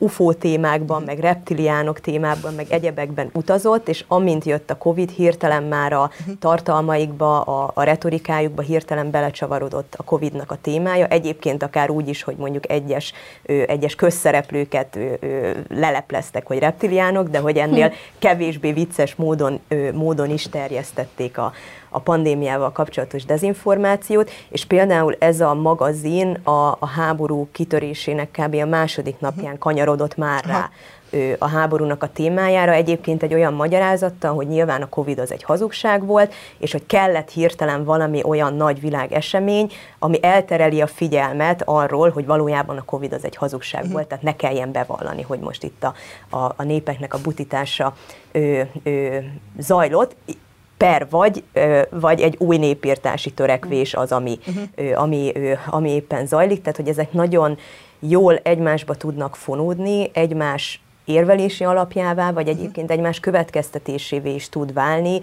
[0.00, 5.92] UFO témákban, meg reptiliánok témában, meg egyebekben utazott, és amint jött a Covid, hirtelen már
[5.92, 11.06] a tartalmaikba, a, a retorikájukba hirtelen belecsavarodott a Covidnak a témája.
[11.06, 17.28] Egyébként akár úgy is, hogy mondjuk egyes, ö, egyes közszereplőket ö, ö, lelepleztek, hogy reptiliánok,
[17.28, 21.52] de hogy ennél kevésbé vicces módon, ö, módon is terjesztették a,
[21.90, 28.54] a pandémiával kapcsolatos dezinformációt, és például ez a magazin a, a háború kitörésének kb.
[28.54, 30.70] a második napján kanyarodott már rá
[31.38, 36.06] a háborúnak a témájára, egyébként egy olyan magyarázattal, hogy nyilván a Covid az egy hazugság
[36.06, 42.26] volt, és hogy kellett hirtelen valami olyan nagy világesemény, ami eltereli a figyelmet arról, hogy
[42.26, 43.94] valójában a Covid az egy hazugság uh-huh.
[43.94, 45.94] volt, tehát ne kelljen bevallani, hogy most itt a,
[46.36, 47.94] a, a népeknek a butitása
[48.32, 49.16] ö, ö,
[49.58, 50.16] zajlott
[50.80, 51.42] per vagy,
[51.90, 55.02] vagy egy új népírtási törekvés az, ami, uh-huh.
[55.02, 55.32] ami,
[55.66, 57.58] ami éppen zajlik, tehát hogy ezek nagyon
[57.98, 65.20] jól egymásba tudnak fonódni, egymás érvelési alapjává, vagy egyébként egymás következtetésévé is tud válni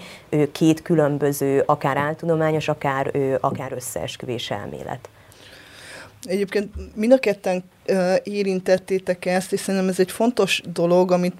[0.51, 5.09] két különböző, akár áltudományos, akár, akár összeesküvés elmélet.
[6.21, 7.63] Egyébként mind a ketten
[8.23, 11.35] érintettétek ezt, és szerintem ez egy fontos dolog, amit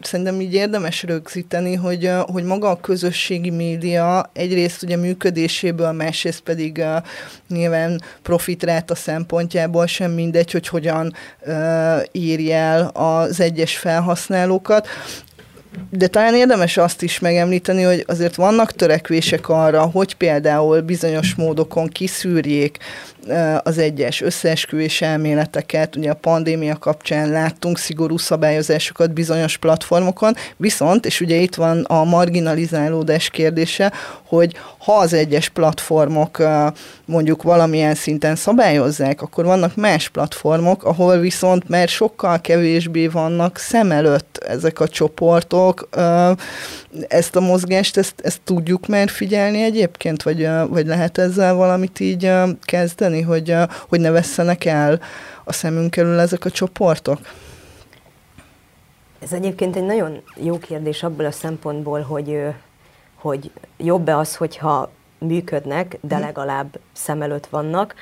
[0.00, 6.76] szerintem így érdemes rögzíteni, hogy, hogy maga a közösségi média egyrészt ugye működéséből, másrészt pedig
[6.76, 7.02] uh,
[7.48, 8.02] nyilván
[8.90, 11.14] a szempontjából sem mindegy, hogy hogyan
[11.46, 11.54] uh,
[12.12, 14.88] írja el az egyes felhasználókat
[15.90, 21.88] de talán érdemes azt is megemlíteni, hogy azért vannak törekvések arra, hogy például bizonyos módokon
[21.88, 22.78] kiszűrjék
[23.62, 25.96] az egyes összeesküvés elméleteket.
[25.96, 32.04] Ugye a pandémia kapcsán láttunk szigorú szabályozásokat bizonyos platformokon, viszont, és ugye itt van a
[32.04, 33.92] marginalizálódás kérdése,
[34.26, 36.42] hogy ha az egyes platformok
[37.10, 43.90] mondjuk valamilyen szinten szabályozzák, akkor vannak más platformok, ahol viszont már sokkal kevésbé vannak szem
[43.90, 45.88] előtt ezek a csoportok.
[47.08, 52.32] Ezt a mozgást, ezt, ezt tudjuk már figyelni egyébként, vagy, vagy lehet ezzel valamit így
[52.62, 53.54] kezdeni, hogy,
[53.88, 55.00] hogy ne vesszenek el
[55.44, 57.18] a szemünk elől ezek a csoportok?
[59.22, 62.38] Ez egyébként egy nagyon jó kérdés abból a szempontból, hogy,
[63.14, 66.24] hogy jobb-e az, hogyha működnek, de mhm.
[66.24, 67.94] legalább szem előtt vannak,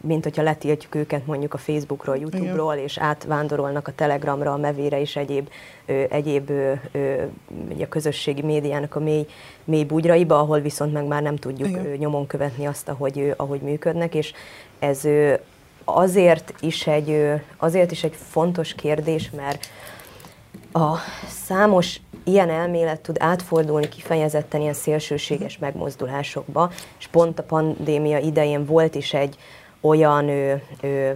[0.00, 5.16] mint hogyha letiltjuk őket mondjuk a Facebookról, YouTube-ról, és átvándorolnak a Telegramra, a Mevére és
[5.16, 5.48] egyéb,
[6.08, 6.50] egyéb
[7.80, 9.26] a közösségi médiának a mély,
[9.64, 11.96] mély bugyraiba, ahol viszont meg már nem tudjuk Igen.
[11.98, 14.32] nyomon követni azt, ahogy, ahogy működnek, és
[14.78, 15.08] ez
[15.84, 19.68] azért is egy, azért is egy fontos kérdés, mert
[20.72, 20.96] a
[21.28, 28.94] számos ilyen elmélet tud átfordulni kifejezetten ilyen szélsőséges megmozdulásokba, és pont a pandémia idején volt
[28.94, 29.36] is egy
[29.80, 31.10] olyan ö, ö,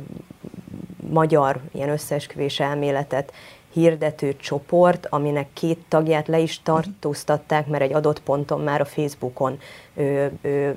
[1.11, 3.33] magyar ilyen összeesküvés elméletet
[3.73, 9.59] hirdető csoport, aminek két tagját le is tartóztatták, mert egy adott ponton már a Facebookon
[9.97, 10.71] ö, ö,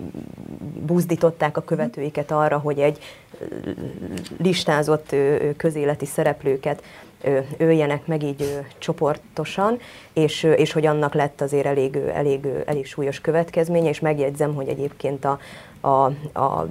[0.86, 3.00] buzdították a követőiket arra, hogy egy
[4.38, 6.84] listázott ö, közéleti szereplőket
[7.58, 9.80] öljenek meg így csoportosan,
[10.14, 15.26] és, és hogy annak lett azért elég, elég, elég súlyos következménye, és megjegyzem, hogy egyébként
[15.26, 15.40] a,
[15.82, 16.68] a, a,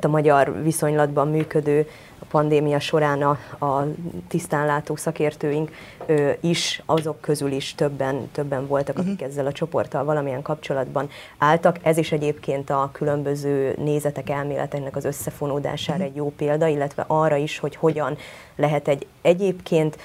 [0.00, 1.86] a magyar viszonylatban működő
[2.30, 3.86] pandémia során a, a
[4.28, 5.70] tisztánlátó szakértőink
[6.06, 9.28] ö, is, azok közül is többen, többen voltak, akik uh-huh.
[9.28, 11.08] ezzel a csoporttal valamilyen kapcsolatban
[11.38, 11.78] álltak.
[11.82, 16.10] Ez is egyébként a különböző nézetek, elméleteknek az összefonódására uh-huh.
[16.10, 18.16] egy jó példa, illetve arra is, hogy hogyan
[18.56, 19.96] lehet egy egyébként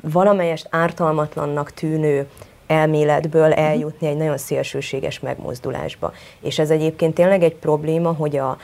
[0.00, 2.28] valamelyest ártalmatlannak tűnő
[2.66, 3.58] elméletből mhm.
[3.58, 6.12] eljutni egy nagyon szélsőséges megmozdulásba.
[6.40, 8.58] És ez egyébként tényleg egy probléma, hogy a,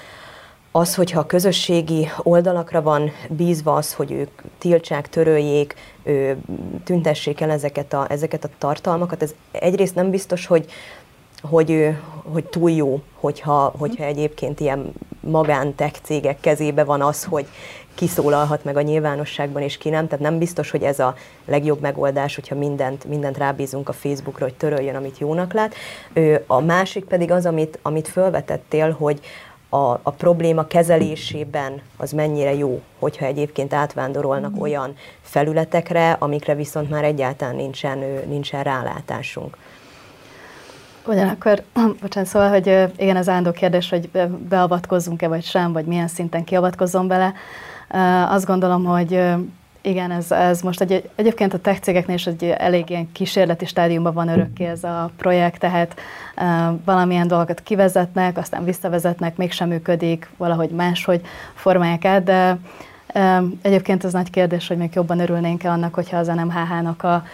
[0.72, 5.74] az, hogyha a közösségi oldalakra van bízva az, hogy ők tiltsák, töröljék,
[6.84, 10.66] tüntessék el ezeket a, ezeket a tartalmakat, ez egyrészt nem biztos, hogy,
[11.42, 11.88] hogy,
[12.32, 17.46] hogy túl jó, hogyha, hogyha egyébként ilyen magántech cégek kezébe van az, hogy
[17.94, 20.06] kiszólalhat meg a nyilvánosságban, és ki nem.
[20.06, 24.54] Tehát nem biztos, hogy ez a legjobb megoldás, hogyha mindent, mindent rábízunk a Facebookra, hogy
[24.54, 25.74] töröljön, amit jónak lát.
[26.46, 29.20] A másik pedig az, amit, amit felvetettél, hogy
[29.74, 34.60] a, a probléma kezelésében az mennyire jó, hogyha egyébként átvándorolnak mm.
[34.60, 39.56] olyan felületekre, amikre viszont már egyáltalán nincsen, nincsen rálátásunk.
[41.06, 41.62] Ugyanakkor,
[42.02, 44.10] bocsánat, szóval, hogy igen, az ándó kérdés, hogy
[44.48, 47.32] beavatkozzunk-e vagy sem, vagy milyen szinten kiavatkozzon bele.
[48.28, 49.20] Azt gondolom, hogy
[49.82, 54.14] igen, ez, ez most egy, egyébként a tech cégeknél is egy elég ilyen kísérleti stádiumban
[54.14, 56.00] van örökké ez a projekt, tehát
[56.36, 56.44] uh,
[56.84, 61.20] valamilyen dolgokat kivezetnek, aztán visszavezetnek, mégsem működik, valahogy máshogy
[61.54, 62.58] formálják át, de
[63.14, 67.24] uh, egyébként az nagy kérdés, hogy még jobban örülnénk-e annak, hogyha az NMHH-nak a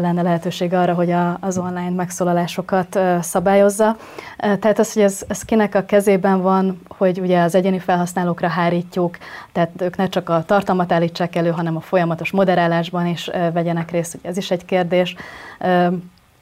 [0.00, 3.96] lenne lehetőség arra, hogy a, az online megszólalásokat szabályozza.
[4.36, 9.18] Tehát az, hogy ez, ez kinek a kezében van, hogy ugye az egyéni felhasználókra hárítjuk,
[9.52, 14.18] tehát ők ne csak a tartalmat állítsák elő, hanem a folyamatos moderálásban is vegyenek részt,
[14.22, 15.16] ez is egy kérdés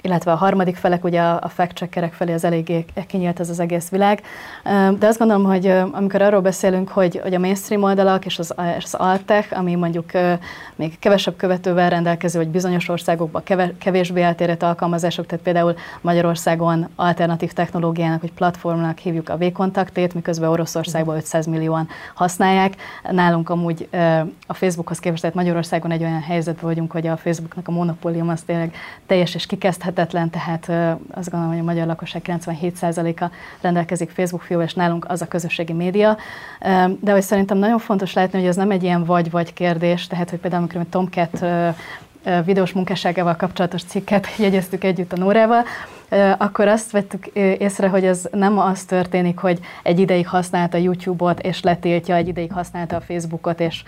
[0.03, 4.23] illetve a harmadik felek, ugye a fact-checkerek felé az eléggé kinyílt ez az egész világ.
[4.99, 8.95] De azt gondolom, hogy amikor arról beszélünk, hogy, hogy a mainstream oldalak és az, az
[8.95, 10.11] altech, ami mondjuk
[10.77, 13.43] még kevesebb követővel rendelkező, vagy bizonyos országokban
[13.79, 21.17] kevésbé eltérett alkalmazások, tehát például Magyarországon alternatív technológiának, vagy platformnak hívjuk a V-kontaktét, miközben Oroszországban
[21.17, 22.75] 500 millióan használják.
[23.11, 23.89] Nálunk amúgy
[24.47, 28.43] a Facebookhoz képest, tehát Magyarországon egy olyan helyzetben vagyunk, hogy a Facebooknak a monopólium az
[28.43, 28.75] tényleg
[29.07, 34.61] teljes és kikezdhető elérhetetlen, tehát azt gondolom, hogy a magyar lakosság 97%-a rendelkezik Facebook fiú,
[34.61, 36.17] és nálunk az a közösségi média.
[37.01, 40.39] De hogy szerintem nagyon fontos látni, hogy ez nem egy ilyen vagy-vagy kérdés, tehát hogy
[40.39, 41.45] például amikor Tomcat
[42.45, 45.65] videós munkásságával kapcsolatos cikket jegyeztük együtt a Nórával,
[46.39, 47.27] akkor azt vettük
[47.59, 52.53] észre, hogy ez nem az történik, hogy egy ideig használta YouTube-ot, és letiltja, egy ideig
[52.53, 53.83] használta a Facebookot, és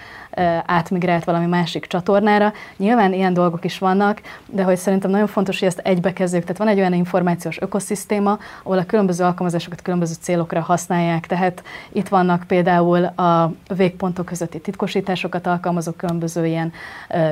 [0.67, 2.53] átmigrált valami másik csatornára.
[2.77, 6.43] Nyilván ilyen dolgok is vannak, de hogy szerintem nagyon fontos, hogy ezt egybekezdjük.
[6.43, 11.27] Tehát van egy olyan információs ökoszisztéma, ahol a különböző alkalmazásokat különböző célokra használják.
[11.27, 16.73] Tehát itt vannak például a végpontok közötti titkosításokat alkalmazó különböző ilyen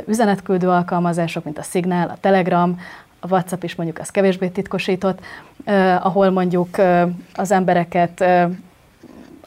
[0.07, 2.79] üzenetküldő alkalmazások, mint a Signal, a Telegram,
[3.25, 5.21] a WhatsApp is mondjuk az kevésbé titkosított,
[5.65, 8.49] eh, ahol mondjuk eh, az embereket eh,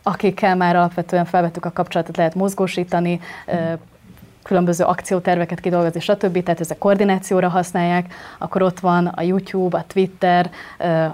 [0.04, 3.74] akikkel már alapvetően felvettük a kapcsolatot, lehet mozgósítani, eh,
[4.44, 6.44] különböző akcióterveket kidolgozni, stb.
[6.44, 10.50] Tehát ezek koordinációra használják, akkor ott van a YouTube, a Twitter,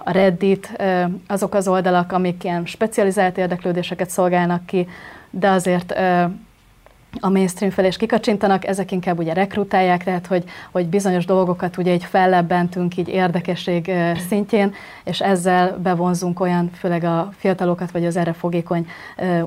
[0.03, 0.81] a Reddit,
[1.27, 4.87] azok az oldalak, amik ilyen specializált érdeklődéseket szolgálnak ki,
[5.29, 5.93] de azért
[7.19, 11.91] a mainstream felé is kikacsintanak, ezek inkább ugye rekrutálják, tehát hogy, hogy bizonyos dolgokat ugye
[11.91, 13.91] egy fellebbentünk így érdekesség
[14.27, 18.87] szintjén, és ezzel bevonzunk olyan, főleg a fiatalokat, vagy az erre fogékony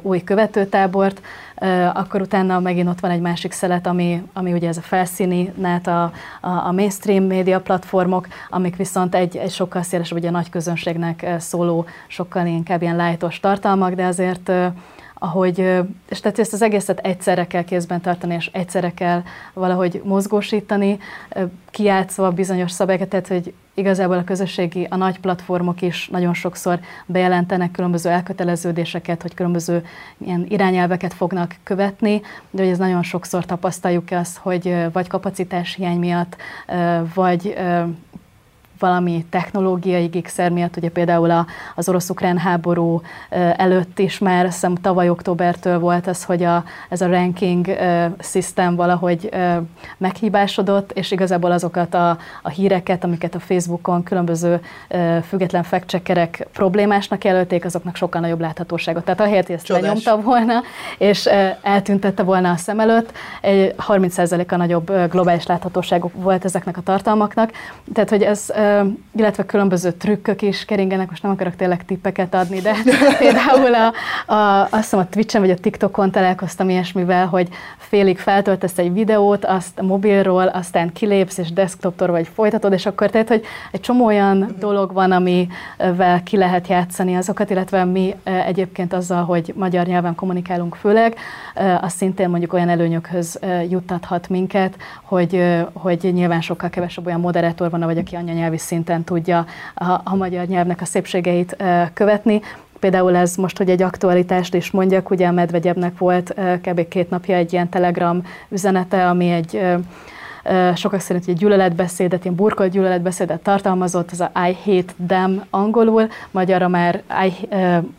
[0.02, 1.20] új követőtábort,
[1.94, 5.52] akkor utána megint ott van egy másik szelet, ami, ami ugye ez a felszíni
[5.84, 10.50] a, a, a mainstream média platformok, amik viszont egy, egy sokkal szélesebb, ugye a nagy
[10.50, 14.52] közönségnek szóló, sokkal inkább ilyen lájtos tartalmak, de azért
[15.24, 15.58] ahogy,
[16.08, 20.98] és tehát ezt az egészet egyszerre kell kézben tartani, és egyszerre kell valahogy mozgósítani,
[21.70, 27.70] kiátszva bizonyos szabályokat, tehát hogy igazából a közösségi, a nagy platformok is nagyon sokszor bejelentenek
[27.70, 29.84] különböző elköteleződéseket, hogy különböző
[30.18, 35.98] ilyen irányelveket fognak követni, de hogy ez nagyon sokszor tapasztaljuk azt, hogy vagy kapacitás hiány
[35.98, 36.36] miatt,
[37.14, 37.54] vagy
[38.84, 43.00] valami technológiai gigszer miatt, ugye például a, az orosz-ukrán háború
[43.56, 47.76] előtt is már, hiszem tavaly októbertől volt ez, hogy a, ez a ranking
[48.20, 49.30] system valahogy
[49.96, 54.60] meghibásodott, és igazából azokat a, a híreket, amiket a Facebookon különböző
[55.28, 56.02] független fact
[56.52, 59.04] problémásnak jelölték, azoknak sokkal nagyobb láthatóságot.
[59.04, 59.82] Tehát ahelyett, hogy ezt Csodás.
[59.82, 60.62] lenyomta volna,
[60.98, 61.28] és
[61.62, 67.50] eltüntette volna a szem előtt, egy 30%-a nagyobb globális láthatóságok volt ezeknek a tartalmaknak.
[67.92, 68.52] Tehát, hogy ez
[69.16, 72.74] illetve különböző trükkök is keringenek, most nem akarok tényleg tippeket adni, de
[73.18, 73.92] például a,
[74.34, 79.44] a, azt hiszem a Twitch-en vagy a TikTokon találkoztam ilyesmivel, hogy félig feltöltesz egy videót,
[79.44, 84.04] azt a mobilról, aztán kilépsz, és desktoptól vagy folytatod, és akkor tehát, hogy egy csomó
[84.04, 90.14] olyan dolog van, amivel ki lehet játszani azokat, illetve mi egyébként azzal, hogy magyar nyelven
[90.14, 91.16] kommunikálunk főleg,
[91.80, 93.38] az szintén mondjuk olyan előnyökhöz
[93.70, 99.46] juttathat minket, hogy, hogy nyilván sokkal kevesebb olyan moderátor van, vagy aki anyanyelvi szinten tudja
[99.74, 101.56] a, a magyar nyelvnek a szépségeit
[101.94, 102.40] követni.
[102.80, 106.88] Például ez most, hogy egy aktualitást is mondjak, ugye a Medvegyebnek volt kb.
[106.88, 109.60] két napja egy ilyen telegram üzenete, ami egy
[110.74, 116.68] sokak szerint egy gyűlöletbeszédet, ilyen burkolt gyűlöletbeszédet tartalmazott, az a I hate them angolul, magyarra
[116.68, 117.48] már I,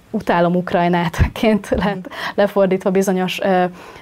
[0.10, 3.40] utálom Ukrajnát-ként lett lefordítva bizonyos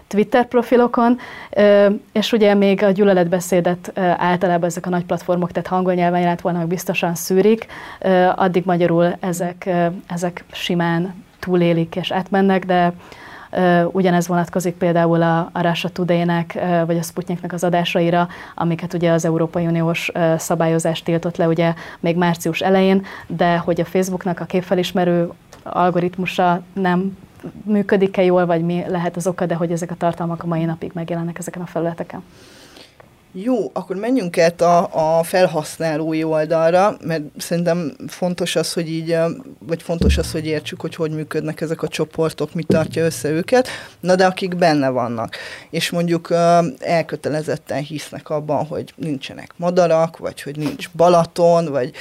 [0.07, 1.17] Twitter profilokon,
[2.11, 6.59] és ugye még a gyűlöletbeszédet általában ezek a nagy platformok, tehát angol nyelven jelent volna,
[6.59, 7.65] hogy biztosan szűrik,
[8.35, 9.69] addig magyarul ezek,
[10.07, 12.93] ezek simán túlélik és átmennek, de
[13.91, 19.25] Ugyanez vonatkozik például a, a Russia Today-nek, vagy a Sputniknek az adásaira, amiket ugye az
[19.25, 25.29] Európai Uniós szabályozás tiltott le ugye még március elején, de hogy a Facebooknak a képfelismerő
[25.63, 27.17] algoritmusa nem
[27.63, 30.91] működik-e jól, vagy mi lehet az oka, de hogy ezek a tartalmak a mai napig
[30.93, 32.23] megjelennek ezeken a felületeken.
[33.35, 39.17] Jó, akkor menjünk át a, a felhasználói oldalra, mert szerintem fontos az, hogy így,
[39.59, 43.67] vagy fontos az, hogy értsük, hogy hogy működnek ezek a csoportok, mi tartja össze őket,
[43.99, 45.35] na de akik benne vannak,
[45.69, 46.33] és mondjuk
[46.79, 51.91] elkötelezetten hisznek abban, hogy nincsenek madarak, vagy hogy nincs Balaton, vagy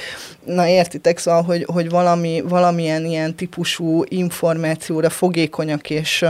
[0.45, 6.25] na értitek, szóval, hogy, hogy valami, valamilyen ilyen típusú információra fogékonyak, és,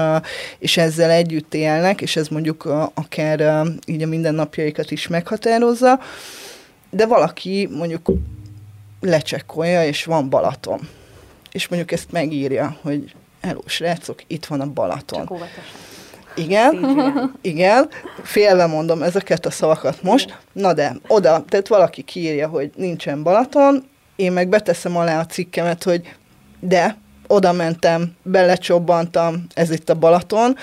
[0.59, 5.99] és ezzel együtt élnek, és ez mondjuk akár így a mindennapjaikat is meghatározza,
[6.89, 8.11] de valaki mondjuk
[8.99, 10.79] lecsekkolja, és van Balaton.
[11.51, 15.27] És mondjuk ezt megírja, hogy hello, srácok, itt van a Balaton.
[15.27, 15.37] Csak
[16.35, 16.73] Igen,
[17.41, 17.89] igen,
[18.23, 23.83] félve mondom ezeket a szavakat most, na de oda, tehát valaki kiírja, hogy nincsen Balaton,
[24.15, 26.15] én meg beteszem alá a cikkemet, hogy
[26.59, 30.55] de, oda mentem, belecsobbantam, ez itt a Balaton,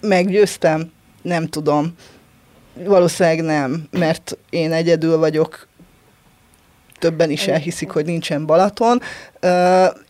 [0.00, 1.94] meggyőztem, nem tudom,
[2.74, 5.66] Valószínűleg nem, mert én egyedül vagyok,
[6.98, 9.00] többen is elhiszik, hogy nincsen Balaton,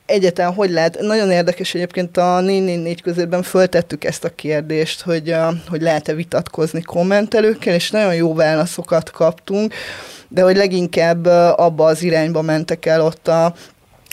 [0.06, 5.34] egyetlen hogy lehet, nagyon érdekes egyébként a 444 közében föltettük ezt a kérdést, hogy,
[5.68, 9.74] hogy lehet-e vitatkozni kommentelőkkel, és nagyon jó válaszokat kaptunk,
[10.28, 11.26] de hogy leginkább
[11.56, 13.54] abba az irányba mentek el ott a,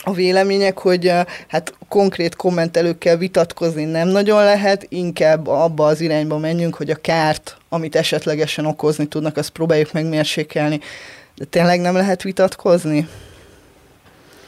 [0.04, 1.12] a vélemények, hogy
[1.48, 7.56] hát konkrét kommentelőkkel vitatkozni nem nagyon lehet, inkább abba az irányba menjünk, hogy a kárt,
[7.72, 10.80] amit esetlegesen okozni tudnak, azt próbáljuk megmérsékelni.
[11.34, 13.08] De tényleg nem lehet vitatkozni?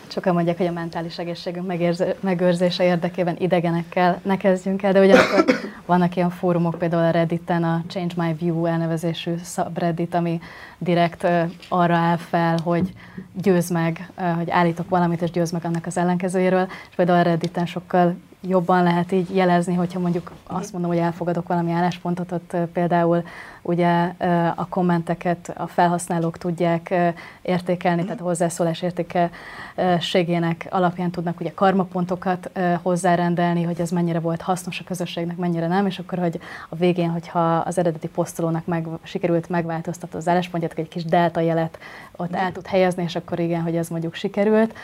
[0.09, 5.45] Sokan mondják, hogy a mentális egészségünk megérze, megőrzése érdekében idegenekkel ne kezdjünk el, de ugyanakkor
[5.87, 10.41] vannak ilyen fórumok, például a Redditen a Change My View elnevezésű subreddit, ami
[10.79, 12.93] direkt uh, arra áll fel, hogy
[13.33, 17.23] győz meg, uh, hogy állítok valamit, és győz meg annak az ellenkezőjéről, és például a
[17.23, 18.17] Redditen sokkal
[18.49, 23.23] jobban lehet így jelezni, hogyha mondjuk azt mondom, hogy elfogadok valami álláspontot, ott például
[23.63, 24.13] ugye
[24.55, 26.95] a kommenteket a felhasználók tudják
[27.43, 32.51] értékelni, tehát a hozzászólás értékeségének alapján tudnak ugye karmapontokat
[32.83, 37.11] hozzárendelni, hogy ez mennyire volt hasznos a közösségnek, mennyire nem, és akkor, hogy a végén,
[37.11, 41.79] hogyha az eredeti posztolónak meg, sikerült megváltoztatni az álláspontját, egy kis delta jelet
[42.17, 44.75] ott el tud helyezni, és akkor igen, hogy ez mondjuk sikerült.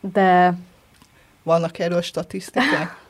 [0.00, 0.54] De
[1.44, 3.02] vannak erről statisztikák?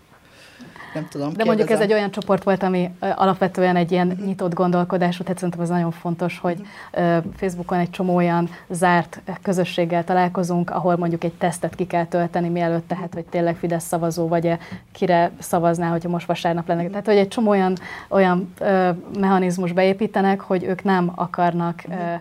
[0.94, 1.32] Nem tudom.
[1.32, 4.26] De mondjuk ez egy olyan csoport volt, ami alapvetően egy ilyen uh-huh.
[4.26, 6.60] nyitott gondolkodású, tehát szerintem ez nagyon fontos, hogy
[6.92, 7.24] uh-huh.
[7.36, 12.88] Facebookon egy csomó olyan zárt közösséggel találkozunk, ahol mondjuk egy tesztet ki kell tölteni, mielőtt
[12.88, 14.58] tehát, hogy tényleg Fidesz szavazó vagy-e,
[14.92, 16.88] kire szavaznál, hogyha most vasárnap lenne.
[16.88, 17.76] Tehát, hogy egy csomó olyan,
[18.08, 22.20] olyan uh, mechanizmus beépítenek, hogy ők nem akarnak uh-huh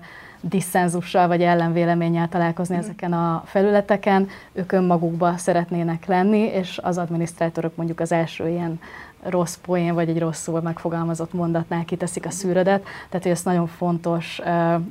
[0.50, 8.00] disszenzussal vagy ellenvéleménnyel találkozni ezeken a felületeken, ők önmagukba szeretnének lenni, és az adminisztrátorok mondjuk
[8.00, 8.80] az első ilyen
[9.24, 14.42] rossz poén, vagy egy rosszul megfogalmazott mondatnál kiteszik a szűrödet, tehát hogy ezt nagyon fontos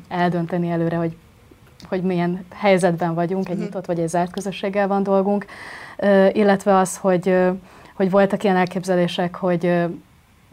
[0.09, 1.17] eldönteni előre, hogy
[1.89, 3.65] hogy milyen helyzetben vagyunk, egy mhm.
[3.65, 5.47] nyitott vagy egy zárt közösséggel van dolgunk,
[6.33, 7.37] illetve az, hogy,
[7.95, 9.85] hogy voltak ilyen elképzelések, hogy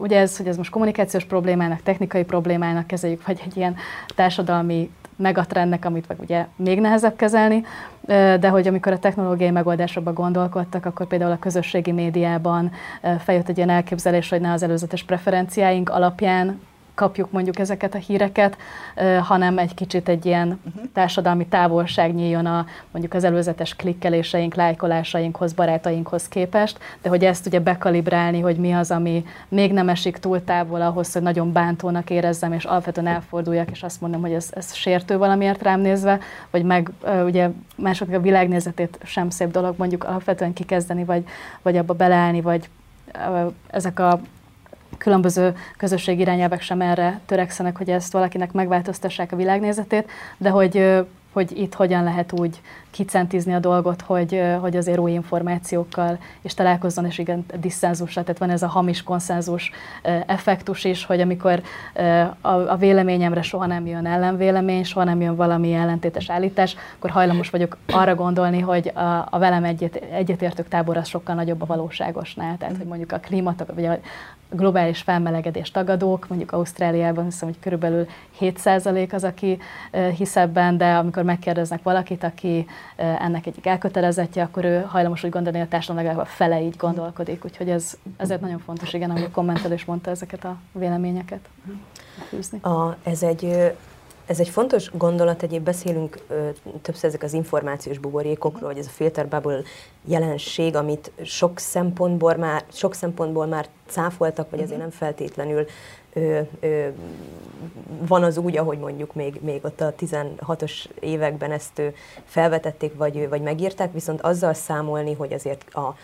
[0.00, 3.76] ugye ez, hogy ez most kommunikációs problémának, technikai problémának kezeljük, vagy egy ilyen
[4.14, 7.64] társadalmi megatrendnek, amit meg ugye még nehezebb kezelni,
[8.40, 12.72] de hogy amikor a technológiai megoldásokba gondolkodtak, akkor például a közösségi médiában
[13.18, 16.60] feljött egy ilyen elképzelés, hogy ne az előzetes preferenciáink alapján
[17.00, 18.56] kapjuk mondjuk ezeket a híreket,
[19.20, 20.84] hanem egy kicsit egy ilyen uh-huh.
[20.92, 27.60] társadalmi távolság nyíljon a mondjuk az előzetes klikkeléseink, lájkolásainkhoz, barátainkhoz képest, de hogy ezt ugye
[27.60, 32.52] bekalibrálni, hogy mi az, ami még nem esik túl távol ahhoz, hogy nagyon bántónak érezzem,
[32.52, 36.18] és alapvetően elforduljak, és azt mondom, hogy ez, ez sértő valamiért rám nézve,
[36.50, 36.90] vagy meg
[37.24, 41.24] ugye másoknak a világnézetét sem szép dolog mondjuk alapvetően kikezdeni, vagy,
[41.62, 42.68] vagy abba beleállni, vagy
[43.70, 44.20] ezek a
[45.00, 51.58] különböző közösség irányelvek sem erre törekszenek, hogy ezt valakinek megváltoztassák a világnézetét, de hogy hogy
[51.58, 57.18] itt hogyan lehet úgy kicentizni a dolgot, hogy, hogy azért új információkkal és találkozzon, és
[57.18, 59.70] igen, disszenzusra, tehát van ez a hamis konszenzus
[60.26, 61.62] effektus is, hogy amikor
[62.40, 67.76] a véleményemre soha nem jön ellenvélemény, soha nem jön valami ellentétes állítás, akkor hajlamos vagyok
[67.92, 72.76] arra gondolni, hogy a, a velem egyet, egyetértők tábor az sokkal nagyobb a valóságosnál, tehát
[72.76, 73.98] hogy mondjuk a klímatok, vagy a
[74.50, 78.06] globális felmelegedés tagadók, mondjuk Ausztráliában hiszem, hogy körülbelül
[78.40, 79.58] 7% az, aki
[80.16, 85.58] hisz ebben, de amikor megkérdeznek valakit, aki ennek egyik elkötelezettje, akkor ő hajlamos úgy gondolni,
[85.58, 87.44] hogy a társadalom legalább a fele így gondolkodik.
[87.44, 91.48] Úgyhogy ez ezért nagyon fontos, igen, ahogy a kommentelő is mondta ezeket a véleményeket
[92.28, 92.60] fűzni.
[92.62, 93.72] A, ez egy
[94.26, 96.48] ez egy fontos gondolat, egyéb beszélünk ö,
[96.82, 99.62] többször ezek az információs buborékokról, vagy ez a filter bubble
[100.04, 105.66] jelenség, amit sok szempontból már, sok szempontból már cáfoltak, vagy azért nem feltétlenül
[106.12, 106.86] ö, ö,
[108.06, 111.88] van az úgy, ahogy mondjuk még, még ott a 16-os években ezt ö,
[112.24, 115.96] felvetették, vagy, vagy megírták, viszont azzal számolni, hogy azért a,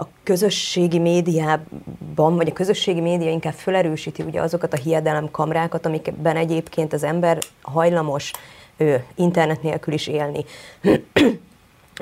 [0.00, 6.92] a közösségi médiában, vagy a közösségi média inkább felerősíti ugye azokat a hiedelemkamrákat, amikben egyébként
[6.92, 8.32] az ember hajlamos
[8.76, 10.44] ő, internet nélkül is élni.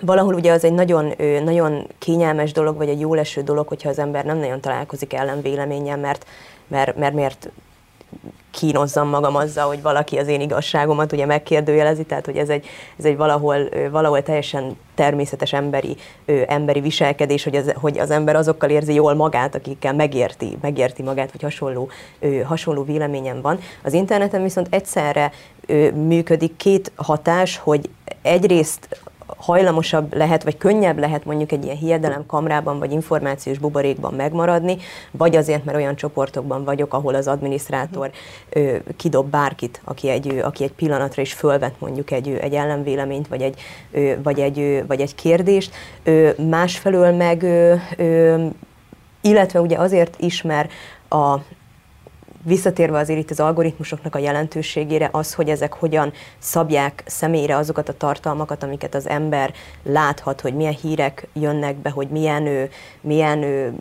[0.00, 3.88] Valahol ugye az egy nagyon, ő, nagyon kényelmes dolog, vagy egy jó leső dolog, hogyha
[3.88, 6.26] az ember nem nagyon találkozik ellenvéleménnyel, mert,
[6.66, 7.50] mert, mert miért
[8.50, 12.66] kínozzam magam azzal, hogy valaki az én igazságomat ugye megkérdőjelezi, tehát hogy ez egy,
[12.98, 15.96] ez egy valahol, valahol teljesen természetes emberi,
[16.46, 21.32] emberi viselkedés, hogy az, hogy az ember azokkal érzi jól magát, akikkel megérti, megérti magát,
[21.32, 21.88] vagy hasonló,
[22.44, 23.58] hasonló véleményem van.
[23.82, 25.32] Az interneten viszont egyszerre
[25.94, 27.90] működik két hatás, hogy
[28.22, 34.76] egyrészt hajlamosabb lehet, vagy könnyebb lehet mondjuk egy ilyen hiedelem kamrában, vagy információs buborékban megmaradni,
[35.10, 38.10] vagy azért, mert olyan csoportokban vagyok, ahol az adminisztrátor
[38.50, 43.42] ö, kidob bárkit, aki egy, aki egy pillanatra is fölvet mondjuk egy, egy ellenvéleményt, vagy
[43.42, 43.60] egy,
[43.92, 45.74] ö, vagy egy, vagy egy kérdést.
[46.02, 48.46] Ö, másfelől meg, ö, ö,
[49.20, 50.72] illetve ugye azért is, mert
[51.08, 51.38] a,
[52.46, 57.96] visszatérve azért itt az algoritmusoknak a jelentőségére, az, hogy ezek hogyan szabják személyre azokat a
[57.96, 62.70] tartalmakat, amiket az ember láthat, hogy milyen hírek jönnek be, hogy milyen, ő,
[63.00, 63.74] milyen ő,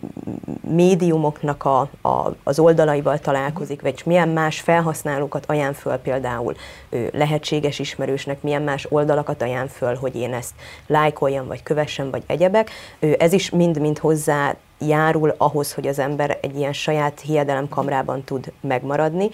[0.61, 6.55] médiumoknak a, a, az oldalaival találkozik, vagy milyen más felhasználókat ajánl föl például
[6.89, 10.53] ő, lehetséges ismerősnek, milyen más oldalakat ajánl föl, hogy én ezt
[10.87, 12.69] lájkoljam, vagy kövessem, vagy egyebek.
[12.99, 18.51] Ő, ez is mind-mind hozzá járul ahhoz, hogy az ember egy ilyen saját hiedelemkamrában tud
[18.61, 19.29] megmaradni.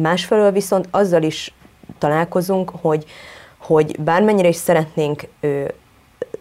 [0.00, 1.54] Másfelől viszont azzal is
[1.98, 3.04] találkozunk, hogy,
[3.58, 5.28] hogy bármennyire is szeretnénk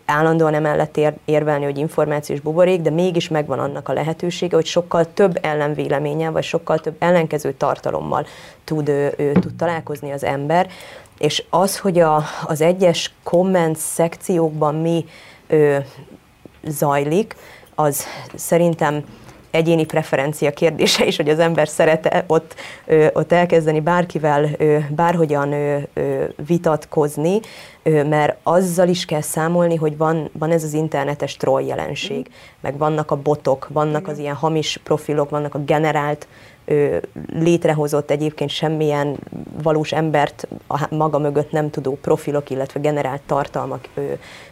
[0.05, 5.13] állandóan emellett ér, érvelni, hogy információs buborék, de mégis megvan annak a lehetősége, hogy sokkal
[5.13, 8.25] több ellenvéleménye, vagy sokkal több ellenkező tartalommal
[8.63, 10.69] tud, ő, ő, tud találkozni az ember.
[11.17, 15.05] És az, hogy a, az egyes komment szekciókban mi
[15.47, 15.85] ő,
[16.63, 17.35] zajlik,
[17.75, 18.05] az
[18.35, 19.03] szerintem
[19.51, 22.55] egyéni preferencia kérdése is, hogy az ember szeret ott,
[22.85, 27.39] ö, ott elkezdeni bárkivel ö, bárhogyan ö, ö, vitatkozni,
[27.83, 32.27] ö, mert azzal is kell számolni, hogy van, van ez az internetes troll jelenség,
[32.61, 36.27] meg vannak a botok, vannak az ilyen hamis profilok, vannak a generált
[36.65, 36.97] ö,
[37.33, 39.17] létrehozott egyébként semmilyen
[39.63, 44.01] valós embert a maga mögött nem tudó profilok, illetve generált tartalmak ö,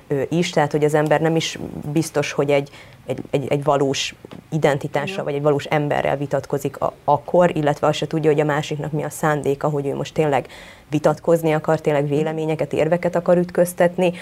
[0.08, 1.60] ö, is, tehát hogy az ember nem is
[1.92, 2.70] biztos, hogy egy
[3.10, 4.16] egy, egy, egy valós
[4.52, 8.92] identitással, vagy egy valós emberrel vitatkozik a, akkor, illetve azt se tudja, hogy a másiknak
[8.92, 10.48] mi a szándéka, hogy ő most tényleg
[10.90, 14.14] vitatkozni akar, tényleg véleményeket, érveket akar ütköztetni,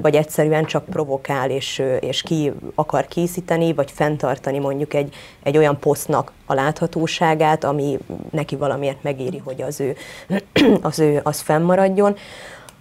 [0.00, 5.78] vagy egyszerűen csak provokál és, és ki akar készíteni, vagy fenntartani mondjuk egy, egy olyan
[5.78, 7.98] posztnak a láthatóságát, ami
[8.30, 9.96] neki valamiért megéri, hogy az ő,
[10.82, 12.16] az ő az fennmaradjon.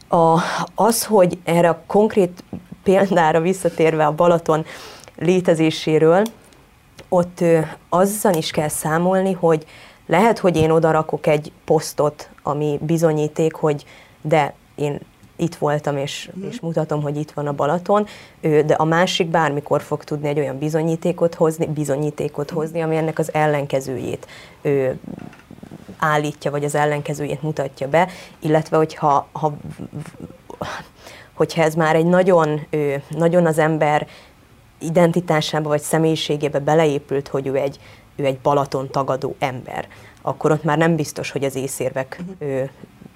[0.08, 0.40] A,
[0.76, 2.44] az, hogy erre a konkrét
[2.84, 4.66] példára visszatérve a Balaton
[5.16, 6.24] létezéséről,
[7.10, 7.44] ott
[7.90, 9.66] azzal is kell számolni, hogy
[10.06, 13.86] lehet, hogy én oda rakok egy posztot, ami bizonyíték, hogy
[14.22, 15.00] de én
[15.36, 16.48] itt voltam, és, mm.
[16.48, 18.06] és mutatom, hogy itt van a Balaton,
[18.42, 22.60] de a másik bármikor fog tudni egy olyan bizonyítékot hozni, bizonyítékot mhm.
[22.60, 24.28] hozni, ami ennek az ellenkezőjét
[24.62, 25.00] ő,
[25.98, 28.08] állítja, vagy az ellenkezőjét mutatja be,
[28.40, 29.54] illetve hogyha ha,
[31.34, 32.68] hogyha ez már egy nagyon,
[33.10, 34.08] nagyon az ember
[34.80, 37.80] identitásába vagy személyiségébe beleépült, hogy ő egy,
[38.16, 39.88] ő egy Balaton tagadó ember,
[40.22, 42.50] akkor ott már nem biztos, hogy az észérvek uh-huh.
[42.50, 42.70] ő,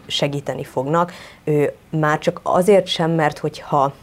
[0.07, 1.12] segíteni fognak.
[1.43, 3.93] Ő, már csak azért sem, mert hogyha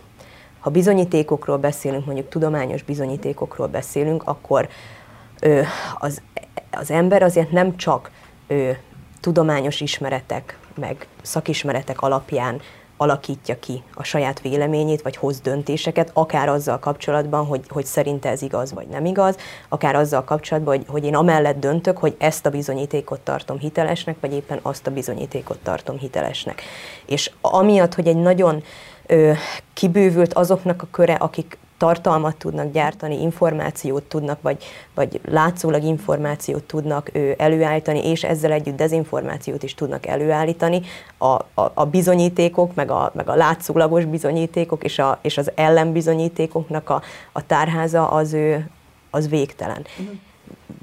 [0.60, 4.68] ha bizonyítékokról beszélünk, mondjuk tudományos bizonyítékokról beszélünk, akkor
[5.40, 5.64] ő,
[5.98, 6.22] az,
[6.70, 8.10] az ember azért nem csak
[8.46, 8.78] ő,
[9.20, 12.60] tudományos ismeretek, meg szakismeretek alapján
[12.96, 18.42] alakítja ki a saját véleményét, vagy hoz döntéseket, akár azzal kapcsolatban, hogy, hogy szerinte ez
[18.42, 19.36] igaz, vagy nem igaz,
[19.68, 24.32] akár azzal kapcsolatban, hogy, hogy én amellett döntök, hogy ezt a bizonyítékot tartom hitelesnek, vagy
[24.32, 26.62] éppen azt a bizonyítékot tartom hitelesnek.
[27.06, 28.62] És amiatt, hogy egy nagyon
[29.06, 29.32] ö,
[29.72, 34.64] kibővült azoknak a köre, akik tartalmat tudnak gyártani, információt tudnak, vagy,
[34.94, 40.82] vagy látszólag információt tudnak ő, előállítani, és ezzel együtt dezinformációt is tudnak előállítani.
[41.18, 46.90] A, a, a bizonyítékok, meg a, meg a látszólagos bizonyítékok és, a, és az ellenbizonyítékoknak
[46.90, 47.02] a,
[47.32, 48.70] a tárháza az, ő,
[49.10, 49.86] az végtelen.
[49.98, 50.16] Uh-huh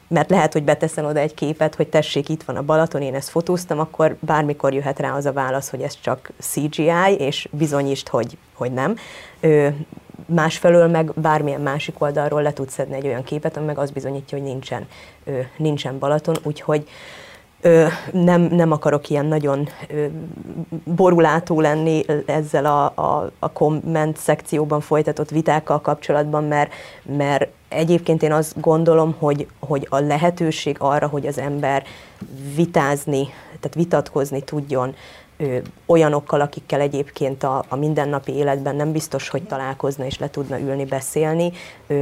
[0.07, 3.29] mert lehet, hogy beteszem oda egy képet, hogy tessék, itt van a Balaton, én ezt
[3.29, 8.37] fotóztam, akkor bármikor jöhet rá az a válasz, hogy ez csak CGI, és bizonyítsd, hogy,
[8.53, 8.95] hogy nem.
[9.39, 9.67] Ö,
[10.26, 14.38] másfelől meg bármilyen másik oldalról le tudsz szedni egy olyan képet, ami meg azt bizonyítja,
[14.38, 14.88] hogy nincsen,
[15.24, 16.88] ö, nincsen Balaton, úgyhogy
[17.61, 20.05] ö, nem, nem akarok ilyen nagyon ö,
[20.95, 28.32] borulátó lenni ezzel a, a, a komment szekcióban folytatott vitákkal kapcsolatban, mert, mert egyébként én
[28.32, 31.84] azt gondolom, hogy, hogy a lehetőség arra, hogy az ember
[32.55, 33.28] vitázni,
[33.59, 34.95] tehát vitatkozni tudjon,
[35.85, 40.85] olyanokkal, akikkel egyébként a, a mindennapi életben nem biztos, hogy találkozna és le tudna ülni,
[40.85, 41.51] beszélni,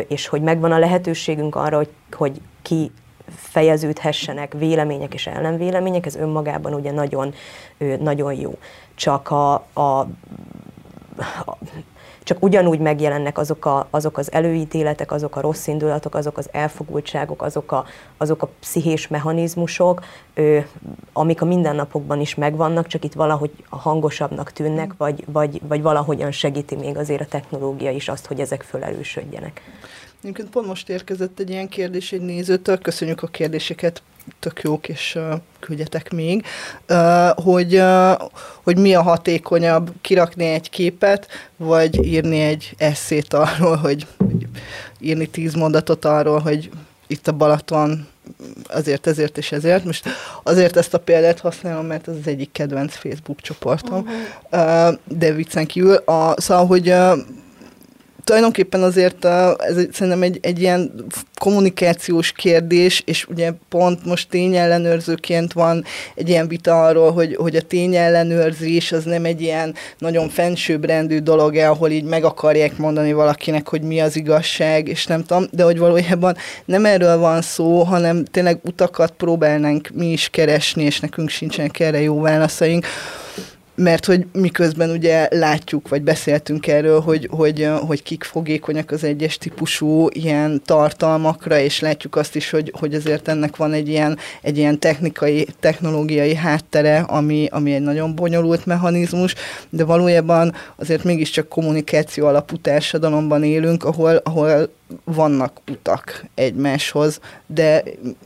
[0.08, 2.92] és hogy megvan a lehetőségünk arra, hogy, hogy ki
[3.36, 7.34] fejeződhessenek vélemények és ellenvélemények, ez önmagában ugye nagyon,
[8.00, 8.58] nagyon jó.
[8.96, 10.00] Csak a, a,
[11.46, 11.58] a
[12.24, 17.42] csak ugyanúgy megjelennek azok, a, azok az előítéletek, azok a rossz indulatok, azok az elfogultságok,
[17.42, 17.86] azok a,
[18.18, 20.04] azok a pszichés mechanizmusok,
[20.34, 20.60] ö,
[21.14, 26.76] amik a mindennapokban is megvannak, csak itt valahogy hangosabbnak tűnnek, vagy, vagy, vagy valahogyan segíti
[26.76, 29.62] még azért a technológia is azt, hogy ezek fölerősödjenek.
[30.22, 34.02] Egyébként pont most érkezett egy ilyen kérdés egy nézőtől, köszönjük a kérdéseket,
[34.40, 36.46] tök jók, és uh, küldjetek még,
[36.90, 38.30] uh, hogy, uh,
[38.64, 44.48] hogy mi a hatékonyabb, kirakni egy képet, vagy írni egy eszét arról, hogy, hogy
[45.00, 46.70] írni tíz mondatot arról, hogy
[47.08, 48.08] itt a Balaton
[48.68, 49.86] azért, ezért és ezért.
[49.86, 50.10] Most
[50.44, 54.08] azért ezt a példát használom, mert ez az egyik kedvenc Facebook csoportom,
[54.50, 54.96] uh-huh.
[55.08, 55.94] de viccen kívül.
[55.94, 56.94] A, szóval, hogy
[58.32, 60.92] tulajdonképpen azért ez szerintem egy, egy ilyen
[61.40, 65.84] kommunikációs kérdés, és ugye pont most tényellenőrzőként van
[66.16, 71.56] egy ilyen vita arról, hogy, hogy a tényellenőrzés az nem egy ilyen nagyon fensőbbrendű dolog,
[71.56, 75.78] ahol így meg akarják mondani valakinek, hogy mi az igazság, és nem tudom, de hogy
[75.78, 81.80] valójában nem erről van szó, hanem tényleg utakat próbálnánk mi is keresni, és nekünk sincsenek
[81.80, 82.86] erre jó válaszaink,
[83.82, 89.38] mert hogy miközben ugye látjuk, vagy beszéltünk erről, hogy, hogy, hogy kik fogékonyak az egyes
[89.38, 94.58] típusú ilyen tartalmakra, és látjuk azt is, hogy, hogy azért ennek van egy ilyen, egy
[94.58, 99.36] ilyen technikai, technológiai háttere, ami, ami egy nagyon bonyolult mechanizmus,
[99.70, 104.70] de valójában azért mégiscsak kommunikáció alapú társadalomban élünk, ahol, ahol
[105.04, 107.84] vannak utak egymáshoz, de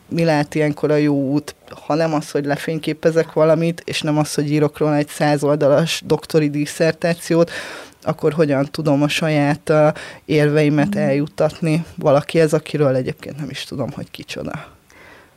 [0.09, 1.55] mi lehet ilyenkor a jó út,
[1.85, 6.49] ha nem az, hogy lefényképezek valamit, és nem az, hogy írok róla egy százoldalas doktori
[6.49, 7.51] diszertációt,
[8.01, 9.87] akkor hogyan tudom a saját uh,
[10.25, 10.99] érveimet mm.
[10.99, 14.73] eljuttatni valakihez, akiről egyébként nem is tudom, hogy kicsoda.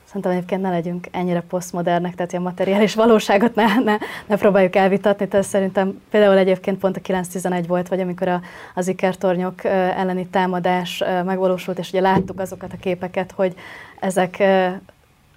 [0.08, 5.28] Szerintem egyébként ne legyünk ennyire posztmodernek, tehát a materiális valóságot ne, ne, ne próbáljuk elvitatni.
[5.28, 8.40] Tehát szerintem például egyébként pont a 911 volt, vagy amikor a,
[8.74, 13.54] az ikertornyok elleni támadás megvalósult, és ugye láttuk azokat a képeket, hogy
[14.00, 14.42] ezek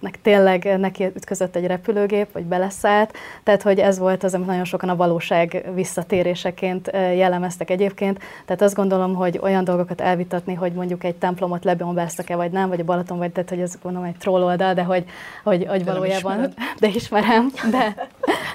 [0.02, 4.64] nek tényleg neki ütközött egy repülőgép, vagy beleszállt, tehát hogy ez volt az, amit nagyon
[4.64, 11.04] sokan a valóság visszatéréseként jellemeztek egyébként, tehát azt gondolom, hogy olyan dolgokat elvitatni, hogy mondjuk
[11.04, 14.42] egy templomot lebombáztak-e, vagy nem, vagy a Balaton, vagy tehát, hogy ez gondolom egy troll
[14.42, 15.04] oldal, de hogy,
[15.44, 18.08] hogy, hogy valójában, de ismerem, de,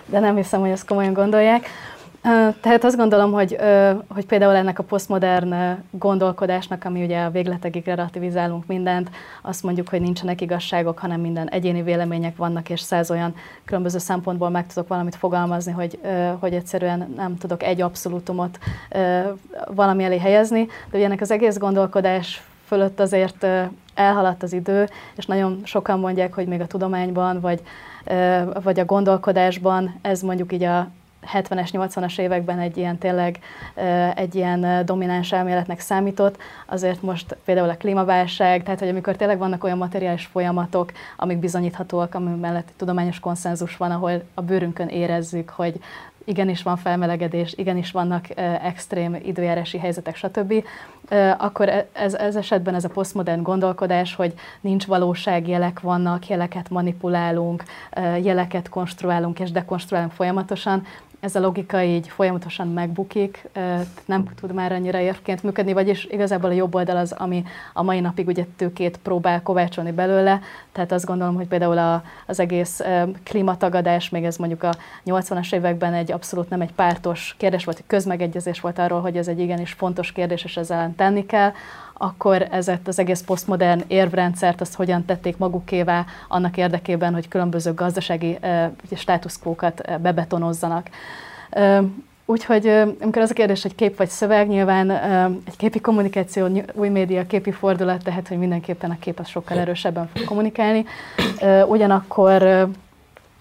[0.06, 1.70] de nem hiszem, hogy ezt komolyan gondolják.
[2.62, 3.58] Tehát azt gondolom, hogy,
[4.08, 5.56] hogy például ennek a posztmodern
[5.92, 9.10] gondolkodásnak, ami ugye a végletekig relativizálunk mindent,
[9.42, 14.50] azt mondjuk, hogy nincsenek igazságok, hanem minden egyéni vélemények vannak, és száz olyan különböző szempontból
[14.50, 16.00] meg tudok valamit fogalmazni, hogy,
[16.40, 18.60] hogy egyszerűen nem tudok egy abszolútumot
[19.68, 20.66] valami elé helyezni.
[20.66, 23.48] De ugye ennek az egész gondolkodás fölött azért
[23.94, 27.62] elhaladt az idő, és nagyon sokan mondják, hogy még a tudományban, vagy,
[28.64, 30.88] vagy a gondolkodásban ez mondjuk így a
[31.34, 33.40] 70-es, 80-as években egy ilyen tényleg
[34.16, 39.64] egy ilyen domináns elméletnek számított, azért most például a klímaválság, tehát hogy amikor tényleg vannak
[39.64, 45.80] olyan materiális folyamatok, amik bizonyíthatóak, ami mellett tudományos konszenzus van, ahol a bőrünkön érezzük, hogy
[46.28, 48.26] igenis van felmelegedés, igenis vannak
[48.64, 50.64] extrém időjárási helyzetek, stb.,
[51.38, 56.70] akkor e, ez, ez esetben ez a posztmodern gondolkodás, hogy nincs valóság, jelek vannak, jeleket
[56.70, 57.64] manipulálunk,
[58.22, 60.86] jeleket konstruálunk és dekonstruálunk folyamatosan,
[61.20, 63.50] ez a logika így folyamatosan megbukik,
[64.06, 67.44] nem tud már annyira érvként működni, vagyis igazából a jobb oldal az, ami
[67.74, 70.40] a mai napig ugye tőkét próbál kovácsolni belőle,
[70.72, 72.82] tehát azt gondolom, hogy például a, az egész
[73.24, 74.74] klímatagadás, még ez mondjuk a
[75.06, 79.28] 80-as években egy abszolút nem egy pártos kérdés volt, egy közmegegyezés volt arról, hogy ez
[79.28, 81.52] egy igenis fontos kérdés, és ezzel tenni kell,
[81.98, 88.38] akkor ezet az egész posztmodern érvrendszert azt hogyan tették magukévá annak érdekében, hogy különböző gazdasági
[88.96, 90.90] státuszkókat bebetonozzanak.
[92.26, 92.68] Úgyhogy
[93.02, 94.92] amikor az a kérdés, hogy kép vagy szöveg, nyilván
[95.46, 100.10] egy képi kommunikáció, új média, képi fordulat, tehát hogy mindenképpen a kép az sokkal erősebben
[100.14, 100.86] fog kommunikálni.
[101.68, 102.68] Ugyanakkor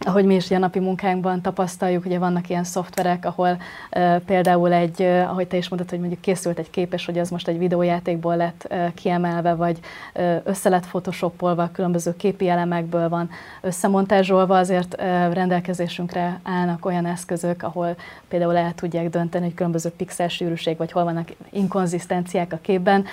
[0.07, 3.59] ahogy mi is a napi munkánkban tapasztaljuk, ugye vannak ilyen szoftverek, ahol
[3.97, 7.19] uh, például egy, uh, ahogy te is mondtad, hogy mondjuk készült egy kép, és hogy
[7.19, 9.79] az most egy videójátékból lett uh, kiemelve, vagy
[10.15, 13.31] uh, össze lett photoshopolva, különböző képi elemekből van
[13.61, 17.97] összemontázsolva, azért uh, rendelkezésünkre állnak olyan eszközök, ahol
[18.29, 23.01] például el tudják dönteni, hogy különböző pixel sűrűség, vagy hol vannak inkonzisztenciák a képben.
[23.01, 23.07] Uh,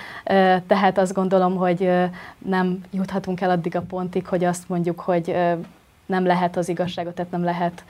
[0.68, 2.04] tehát azt gondolom, hogy uh,
[2.38, 5.58] nem juthatunk el addig a pontig, hogy azt mondjuk, hogy uh,
[6.14, 7.84] nem lehet az igazságot, tehát nem lehet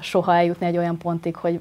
[0.00, 1.60] soha eljutni egy olyan pontig, hogy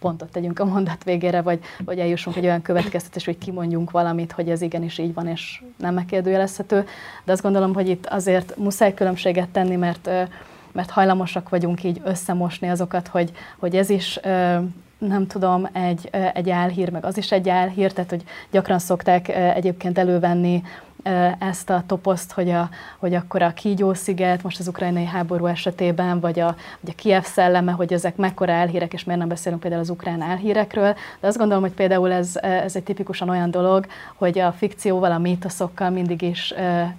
[0.00, 4.50] pontot tegyünk a mondat végére, vagy, vagy eljussunk egy olyan következtetés, hogy kimondjunk valamit, hogy
[4.50, 6.86] ez igenis így van, és nem megkérdőjelezhető.
[7.24, 10.10] De azt gondolom, hogy itt azért muszáj különbséget tenni, mert,
[10.72, 14.20] mert hajlamosak vagyunk így összemosni azokat, hogy, hogy ez is
[14.98, 19.98] nem tudom, egy, egy álhír, meg az is egy álhír, tehát hogy gyakran szokták egyébként
[19.98, 20.62] elővenni
[21.38, 26.40] ezt a toposzt, hogy, a, hogy akkor a Kígyó-sziget, most az ukrajnai háború esetében, vagy
[26.40, 29.90] a, vagy a Kiev szelleme, hogy ezek mekkora elhírek, és miért nem beszélünk például az
[29.90, 30.94] ukrán elhírekről.
[31.20, 35.18] De azt gondolom, hogy például ez, ez egy tipikusan olyan dolog, hogy a fikcióval, a
[35.18, 36.54] mítoszokkal mindig is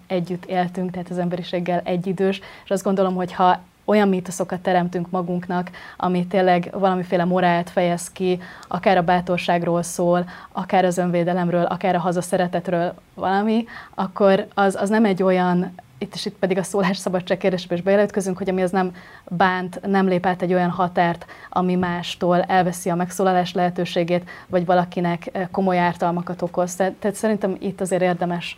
[0.07, 3.59] együtt éltünk, tehát az emberiséggel egyidős, és azt gondolom, hogy ha
[3.89, 10.85] olyan mítoszokat teremtünk magunknak, ami tényleg valamiféle morált fejez ki, akár a bátorságról szól, akár
[10.85, 13.65] az önvédelemről, akár a hazaszeretetről valami,
[13.95, 18.37] akkor az, az nem egy olyan itt és itt pedig a szólásszabadság kérdésbe is bejelentkezünk,
[18.37, 18.95] hogy ami az nem
[19.27, 25.47] bánt, nem lép át egy olyan határt, ami mástól elveszi a megszólalás lehetőségét, vagy valakinek
[25.51, 26.75] komoly ártalmakat okoz.
[26.75, 28.55] Tehát, tehát szerintem itt azért érdemes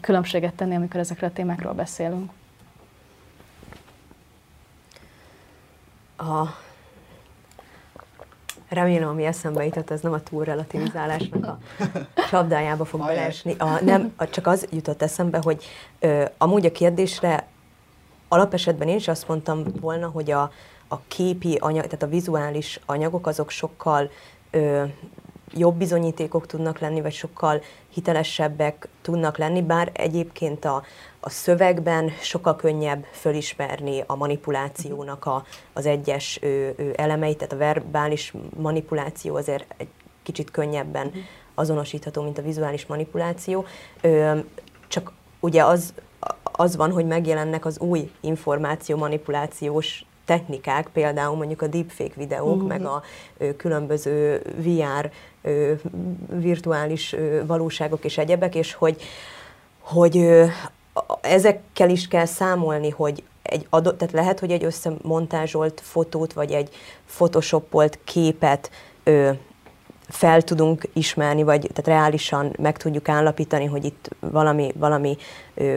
[0.00, 2.30] különbséget tenni, amikor ezekről a témákról beszélünk.
[6.16, 6.64] A
[8.68, 11.58] remélem, ami eszembe jutott, ez nem a túlrelativizálásnak a
[12.30, 13.54] csapdájába fog beleesni.
[13.58, 15.64] A, nem, a, csak az jutott eszembe, hogy
[15.98, 17.46] ö, amúgy a kérdésre
[18.28, 20.52] alapesetben én is azt mondtam volna, hogy a,
[20.88, 24.10] a képi anyag, tehát a vizuális anyagok azok sokkal
[24.50, 24.84] ö,
[25.54, 30.82] jobb bizonyítékok tudnak lenni, vagy sokkal hitelesebbek tudnak lenni, bár egyébként a,
[31.26, 37.56] a szövegben sokkal könnyebb fölismerni a manipulációnak a, az egyes ő, ő elemeit, tehát a
[37.56, 39.88] verbális manipuláció azért egy
[40.22, 41.12] kicsit könnyebben
[41.54, 43.64] azonosítható, mint a vizuális manipuláció.
[44.00, 44.38] Ö,
[44.88, 45.94] csak ugye az,
[46.42, 52.66] az van, hogy megjelennek az új információ manipulációs technikák, például mondjuk a deepfake videók, mm-hmm.
[52.66, 53.02] meg a
[53.38, 55.10] ö, különböző VR
[55.42, 55.72] ö,
[56.28, 59.02] virtuális ö, valóságok és egyebek, és hogy,
[59.80, 60.44] hogy ö,
[61.20, 66.68] ezekkel is kell számolni, hogy egy adott, tehát lehet, hogy egy összemontázsolt fotót, vagy egy
[67.06, 68.70] photoshopolt képet
[69.04, 69.30] ö,
[70.08, 75.16] fel tudunk ismerni, vagy tehát reálisan meg tudjuk állapítani, hogy itt valami, valami,
[75.54, 75.76] ö,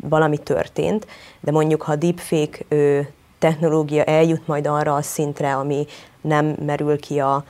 [0.00, 1.06] valami történt,
[1.40, 3.00] de mondjuk ha a deepfake ö,
[3.38, 5.86] technológia eljut majd arra a szintre, ami
[6.20, 7.44] nem merül ki a,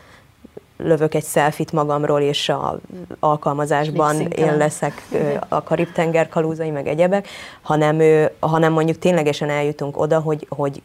[0.82, 2.78] lövök egy szelfit magamról, és a
[3.20, 5.08] alkalmazásban én leszek
[5.48, 7.28] a Karib-tenger kalózai, meg egyebek,
[7.62, 8.00] hanem,
[8.40, 10.82] hanem mondjuk ténylegesen eljutunk oda, hogy, hogy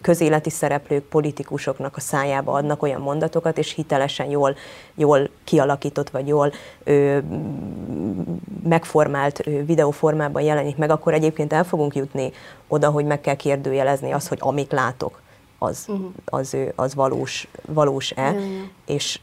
[0.00, 4.56] közéleti szereplők, politikusoknak a szájába adnak olyan mondatokat, és hitelesen jól,
[4.94, 6.52] jól kialakított, vagy jól
[6.84, 7.18] ö,
[8.62, 12.32] megformált ö, videóformában jelenik meg, akkor egyébként el fogunk jutni
[12.68, 15.20] oda, hogy meg kell kérdőjelezni azt, hogy amit látok,
[15.62, 16.10] az, uh-huh.
[16.24, 18.30] az, az valós, valós-e.
[18.30, 18.68] Uh-huh.
[18.86, 19.20] És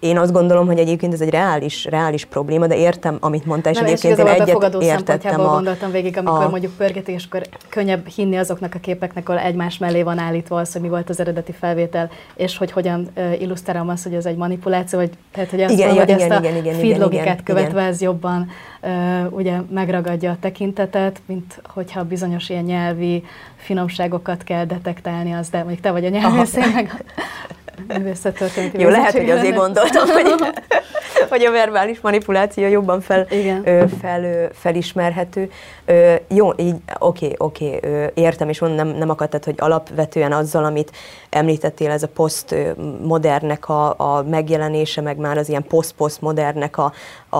[0.00, 3.78] én azt gondolom, hogy egyébként ez egy reális, reális probléma, de értem, amit mondtál, és
[3.78, 5.40] Nem, egyébként én egyet értettem.
[5.40, 6.48] A, gondoltam végig, amikor a...
[6.48, 10.72] mondjuk pörgetik, és akkor könnyebb hinni azoknak a képeknek, ahol egymás mellé van állítva az,
[10.72, 14.98] hogy mi volt az eredeti felvétel, és hogy hogyan illusztrálom azt, hogy ez egy manipuláció,
[14.98, 17.00] vagy tehát, hogy, azt igen, mondom, igen, hogy igen, ezt igen, a igen, feed igen,
[17.00, 17.92] logikát igen, követve igen.
[17.92, 18.48] ez jobban
[18.82, 23.24] uh, ugye megragadja a tekintetet, mint hogyha bizonyos ilyen nyelvi
[23.56, 27.04] finomságokat kell detektálni, az de mondjuk te vagy a nyelvész, meg
[27.88, 30.34] művészettörténeti Jó, lehet, hogy azért gondoltam, hogy,
[31.30, 33.26] hogy a verbális manipuláció jobban fel,
[33.64, 35.50] ö, fel, ö, felismerhető.
[35.84, 37.80] Ö, jó, így oké, oké,
[38.14, 40.92] értem, és mondom, nem, nem akart, hogy alapvetően azzal, amit
[41.30, 46.92] említettél, ez a posztmodernnek a, a megjelenése, meg már az ilyen poszt-posztmodernnek a,
[47.28, 47.36] a,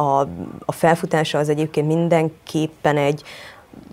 [0.00, 0.28] a,
[0.64, 3.22] a felfutása az egyébként mindenképpen egy,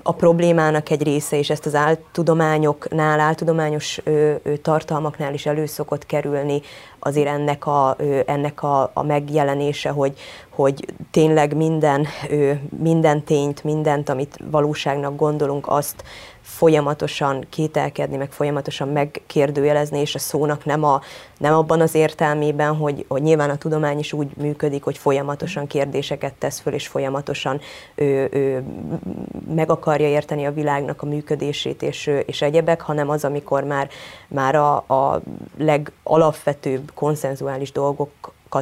[0.04, 6.06] a problémának egy része, és ezt az áltudományoknál, áltudományos ö, ö, tartalmaknál is elő szokott
[6.06, 6.62] kerülni
[7.00, 10.14] azért ennek a, ö, ennek a, a megjelenése, hogy,
[10.50, 16.04] hogy tényleg minden, ö, minden tényt, mindent, amit valóságnak gondolunk, azt
[16.50, 21.02] folyamatosan kételkedni, meg folyamatosan megkérdőjelezni, és a szónak nem, a,
[21.38, 26.34] nem abban az értelmében, hogy, hogy nyilván a tudomány is úgy működik, hogy folyamatosan kérdéseket
[26.34, 27.60] tesz föl, és folyamatosan
[27.96, 28.64] ő, ő,
[29.56, 33.90] meg akarja érteni a világnak a működését, és, és egyebek, hanem az, amikor már,
[34.28, 35.22] már a, a
[35.58, 38.10] legalapvetőbb konszenzuális dolgok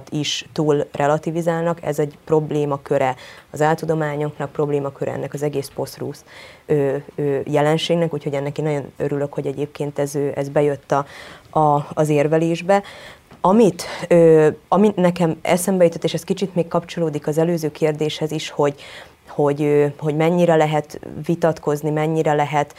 [0.09, 3.15] is túl relativizálnak, ez egy problémaköre
[3.51, 6.23] az áltudományoknak, problémaköre ennek az egész posztrusz
[7.43, 11.05] jelenségnek, úgyhogy ennek én nagyon örülök, hogy egyébként ez, ez bejött a,
[11.59, 12.83] a, az érvelésbe.
[13.41, 18.49] Amit, ö, amit nekem eszembe jutott, és ez kicsit még kapcsolódik az előző kérdéshez is,
[18.49, 18.75] hogy,
[19.27, 22.75] hogy, hogy mennyire lehet vitatkozni, mennyire lehet,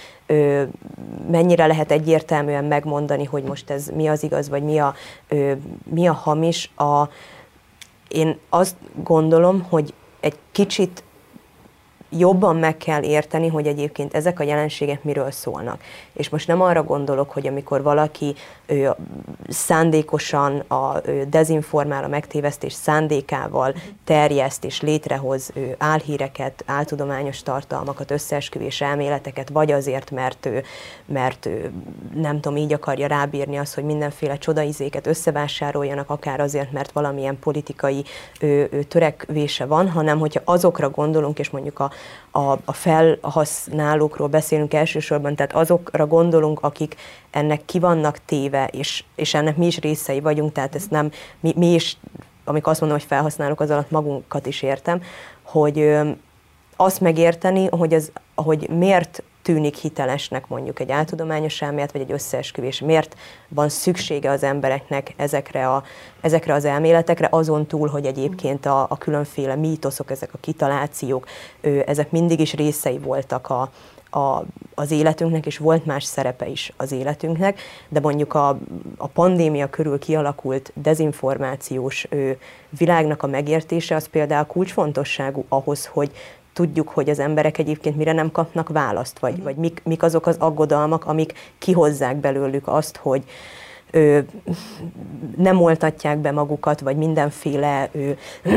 [1.31, 4.95] mennyire lehet egyértelműen megmondani, hogy most ez mi az igaz, vagy mi a,
[5.85, 6.71] mi a hamis.
[6.77, 7.09] A,
[8.09, 11.03] én azt gondolom, hogy egy kicsit
[12.11, 15.83] jobban meg kell érteni, hogy egyébként ezek a jelenségek miről szólnak.
[16.13, 18.35] És most nem arra gondolok, hogy amikor valaki
[18.67, 18.91] ő,
[19.49, 28.81] szándékosan a ő, dezinformál, a megtévesztés szándékával terjeszt és létrehoz ő, álhíreket, áltudományos tartalmakat, összeesküvés
[28.81, 30.63] elméleteket, vagy azért, mert ő,
[31.07, 31.73] mert ő,
[32.15, 38.05] nem tudom, így akarja rábírni azt, hogy mindenféle csodaizéket összevásároljanak, akár azért, mert valamilyen politikai
[38.41, 41.91] ő, ő, törekvése van, hanem hogyha azokra gondolunk, és mondjuk a,
[42.31, 46.97] a, a felhasználókról beszélünk elsősorban, tehát azokra gondolunk, akik
[47.31, 51.53] ennek ki vannak téve, és, és ennek mi is részei vagyunk, tehát ezt nem, mi,
[51.57, 51.97] mi is,
[52.45, 55.03] amikor azt mondom, hogy felhasználók, az alatt magunkat is értem,
[55.43, 56.11] hogy ö,
[56.77, 62.81] azt megérteni, hogy, az, hogy miért tűnik hitelesnek mondjuk egy áltudományos elmélet, vagy egy összeesküvés.
[62.81, 63.17] Miért
[63.49, 65.83] van szüksége az embereknek ezekre, a,
[66.21, 71.27] ezekre az elméletekre, azon túl, hogy egyébként a, a különféle mítoszok, ezek a kitalációk,
[71.61, 73.71] ő, ezek mindig is részei voltak a,
[74.11, 74.45] a,
[74.75, 78.49] az életünknek, és volt más szerepe is az életünknek, de mondjuk a,
[78.97, 82.39] a pandémia körül kialakult dezinformációs ő,
[82.79, 86.11] világnak a megértése az például kulcsfontosságú ahhoz, hogy
[86.59, 90.37] tudjuk, hogy az emberek egyébként mire nem kapnak választ, vagy, vagy mik, mik azok az
[90.39, 93.23] aggodalmak, amik kihozzák belőlük azt, hogy
[93.91, 94.19] ö,
[95.37, 98.11] nem oltatják be magukat, vagy mindenféle ö,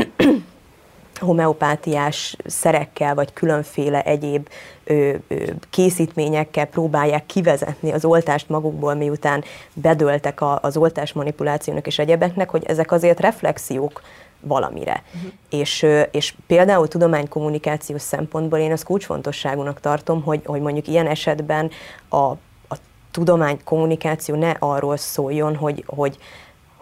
[1.20, 4.48] homeopátiás szerekkel, vagy különféle egyéb
[4.84, 5.34] ö, ö,
[5.70, 9.44] készítményekkel próbálják kivezetni az oltást magukból, miután
[9.74, 14.02] bedöltek a, az oltás manipulációnak és egyebeknek, hogy ezek azért reflexiók
[14.42, 15.02] valamire.
[15.14, 15.32] Uh-huh.
[15.50, 21.70] És, és például tudománykommunikációs szempontból én azt kulcsfontosságúnak tartom, hogy, hogy mondjuk ilyen esetben
[22.08, 22.16] a,
[22.68, 22.76] a
[23.10, 26.18] tudománykommunikáció ne arról szóljon, hogy, hogy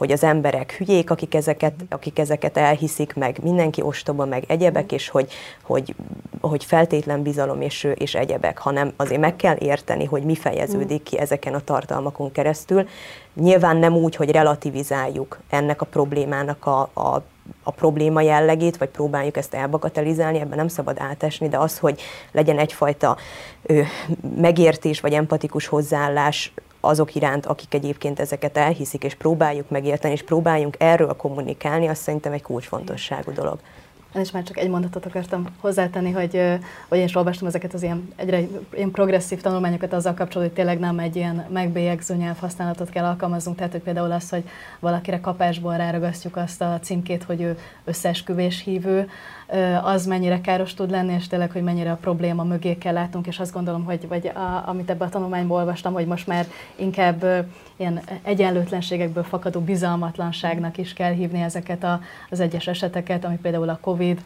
[0.01, 5.09] hogy az emberek hülyék, akik ezeket, akik ezeket elhiszik, meg mindenki ostoba, meg egyebek, és
[5.09, 5.33] hogy,
[5.63, 5.95] hogy,
[6.41, 11.19] hogy feltétlen bizalom és, és egyebek, hanem azért meg kell érteni, hogy mi fejeződik ki
[11.19, 12.89] ezeken a tartalmakon keresztül.
[13.35, 17.23] Nyilván nem úgy, hogy relativizáljuk ennek a problémának a, a
[17.63, 22.01] a probléma jellegét, vagy próbáljuk ezt elbagatelizálni, ebben nem szabad átesni, de az, hogy
[22.33, 23.17] legyen egyfajta
[23.63, 23.81] ö,
[24.37, 30.77] megértés vagy empatikus hozzáállás azok iránt, akik egyébként ezeket elhiszik, és próbáljuk megérteni, és próbáljunk
[30.79, 33.59] erről kommunikálni, azt szerintem egy kulcsfontosságú dolog.
[34.15, 36.59] Én is már csak egy mondatot akartam hozzátenni, hogy,
[36.89, 38.41] hogy én is olvastam ezeket az ilyen, egyre
[38.75, 43.73] ilyen progresszív tanulmányokat azzal kapcsolatban, hogy tényleg nem egy ilyen megbélyegző nyelvhasználatot kell alkalmaznunk, tehát
[43.73, 44.45] hogy például az, hogy
[44.79, 49.09] valakire kapásból ráragasztjuk azt a címkét, hogy ő összeesküvés hívő,
[49.83, 53.39] az mennyire káros tud lenni, és tényleg, hogy mennyire a probléma mögé kell látnunk, és
[53.39, 56.47] azt gondolom, hogy vagy a, amit ebben a tanulmányból olvastam, hogy most már
[56.77, 57.25] inkább
[57.77, 63.79] ilyen egyenlőtlenségekből fakadó bizalmatlanságnak is kell hívni ezeket a, az egyes eseteket, ami például a
[63.81, 64.23] COVID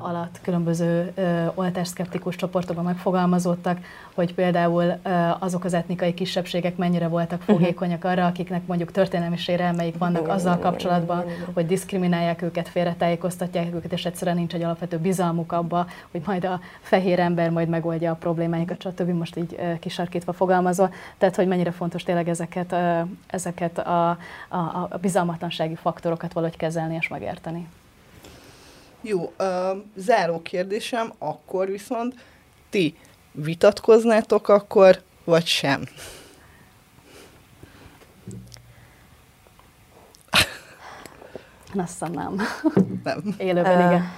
[0.00, 1.12] alatt különböző
[1.54, 3.78] oltásszkeptikus csoportokban megfogalmazódtak,
[4.14, 4.92] hogy például
[5.38, 7.52] azok az etnikai kisebbségek mennyire voltak mhm.
[7.52, 14.04] fogékonyak arra, akiknek mondjuk történelmi sérelmeik vannak azzal kapcsolatban, hogy diszkriminálják őket, félretájékoztatják őket, és
[14.04, 18.82] egyszerűen nincs egy alapvető bizalmuk abba, hogy majd a fehér ember majd megoldja a problémáikat,
[18.82, 19.08] stb.
[19.08, 20.90] Most így kisarkítva fogalmazva.
[21.18, 22.74] Tehát, hogy mennyire fontos tényleg ezeket
[23.26, 24.10] ezeket a,
[24.48, 24.56] a,
[24.90, 27.68] a bizalmatlansági faktorokat valahogy kezelni és megérteni.
[29.00, 29.46] Jó, uh,
[29.94, 32.14] záró kérdésem, akkor viszont
[32.70, 32.96] ti
[33.32, 35.84] vitatkoznátok akkor, vagy sem?
[41.80, 42.42] Azt hiszem nem.
[43.04, 43.34] Nem.
[43.38, 44.10] Élőben, uh, igen.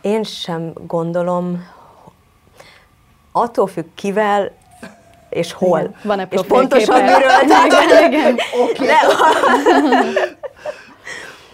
[0.00, 1.66] Én sem gondolom,
[3.32, 4.52] attól függ kivel,
[5.28, 5.78] és hol.
[5.78, 5.94] Igen.
[6.02, 7.20] Van-e és pontosan miről.
[7.66, 8.36] igen, igen.
[8.70, 8.86] Okay.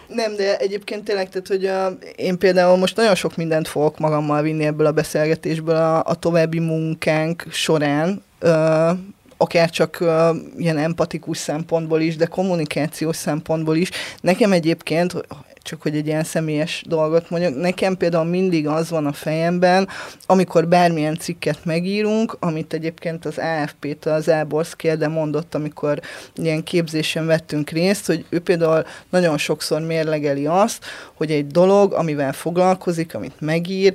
[0.07, 4.43] Nem, de egyébként tényleg, tehát, hogy a, én például most nagyon sok mindent fogok magammal
[4.43, 8.91] vinni ebből a beszélgetésből a, a további munkánk során, ö,
[9.39, 13.91] akár csak uh, ilyen empatikus szempontból is, de kommunikációs szempontból is.
[14.21, 15.15] Nekem egyébként,
[15.63, 19.89] csak hogy egy ilyen személyes dolgot mondjak, nekem például mindig az van a fejemben,
[20.27, 26.01] amikor bármilyen cikket megírunk, amit egyébként az AFP-től az Elborsz kérde mondott, amikor
[26.35, 30.85] ilyen képzésen vettünk részt, hogy ő például nagyon sokszor mérlegeli azt,
[31.15, 33.95] hogy egy dolog, amivel foglalkozik, amit megír,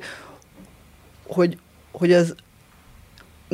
[1.28, 1.58] hogy,
[1.92, 2.36] hogy az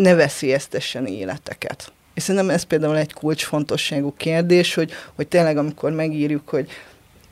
[0.01, 1.91] ne veszélyeztessen életeket.
[2.13, 6.69] És szerintem ez például egy kulcsfontosságú kérdés, hogy, hogy tényleg amikor megírjuk, hogy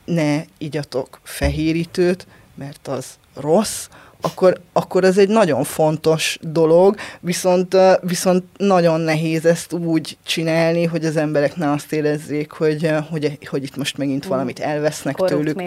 [0.04, 3.88] ne igyatok fehérítőt, mert az rossz,
[4.20, 11.04] akkor, akkor ez egy nagyon fontos dolog, viszont, viszont nagyon nehéz ezt úgy csinálni, hogy
[11.04, 14.28] az emberek ne azt érezzék, hogy, hogy, hogy itt most megint mm.
[14.28, 15.62] valamit elvesznek Korrupt tőlük.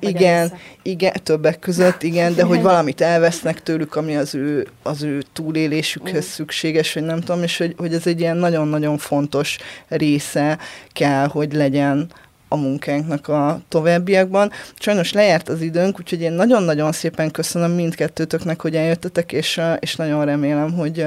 [0.00, 5.22] Igen, igen, többek között, igen, de hogy valamit elvesznek tőlük, ami az ő, az ő
[5.32, 6.28] túlélésükhez mm.
[6.28, 10.58] szükséges, vagy nem tudom, és hogy, hogy ez egy ilyen nagyon-nagyon fontos része
[10.92, 12.10] kell, hogy legyen
[12.52, 14.50] a munkánknak a továbbiakban.
[14.78, 20.24] Sajnos lejárt az időnk, úgyhogy én nagyon-nagyon szépen köszönöm mindkettőtöknek, hogy eljöttetek, és, és nagyon
[20.24, 21.06] remélem, hogy,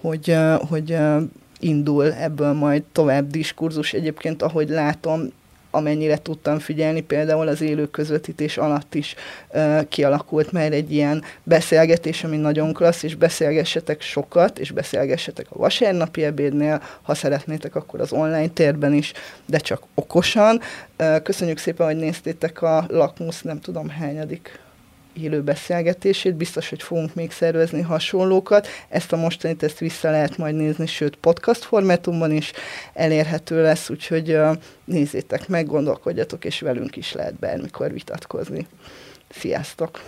[0.00, 0.36] hogy,
[0.68, 0.96] hogy
[1.58, 3.92] indul ebből majd tovább diskurzus.
[3.92, 5.32] Egyébként, ahogy látom,
[5.74, 9.14] amennyire tudtam figyelni, például az élő közvetítés alatt is
[9.48, 15.58] uh, kialakult már egy ilyen beszélgetés, ami nagyon klassz, és beszélgessetek sokat, és beszélgessetek a
[15.58, 19.12] vasárnapi ebédnél, ha szeretnétek, akkor az online térben is,
[19.46, 20.60] de csak okosan.
[20.98, 24.62] Uh, köszönjük szépen, hogy néztétek a Lakmusz, nem tudom hányadik
[25.22, 28.68] élő beszélgetését, biztos, hogy fogunk még szervezni hasonlókat.
[28.88, 32.52] Ezt a mostanit ezt vissza lehet majd nézni, sőt podcast formátumban is
[32.92, 34.38] elérhető lesz, úgyhogy
[34.84, 38.66] nézzétek meg, gondolkodjatok, és velünk is lehet bármikor vitatkozni.
[39.28, 40.00] Sziasztok!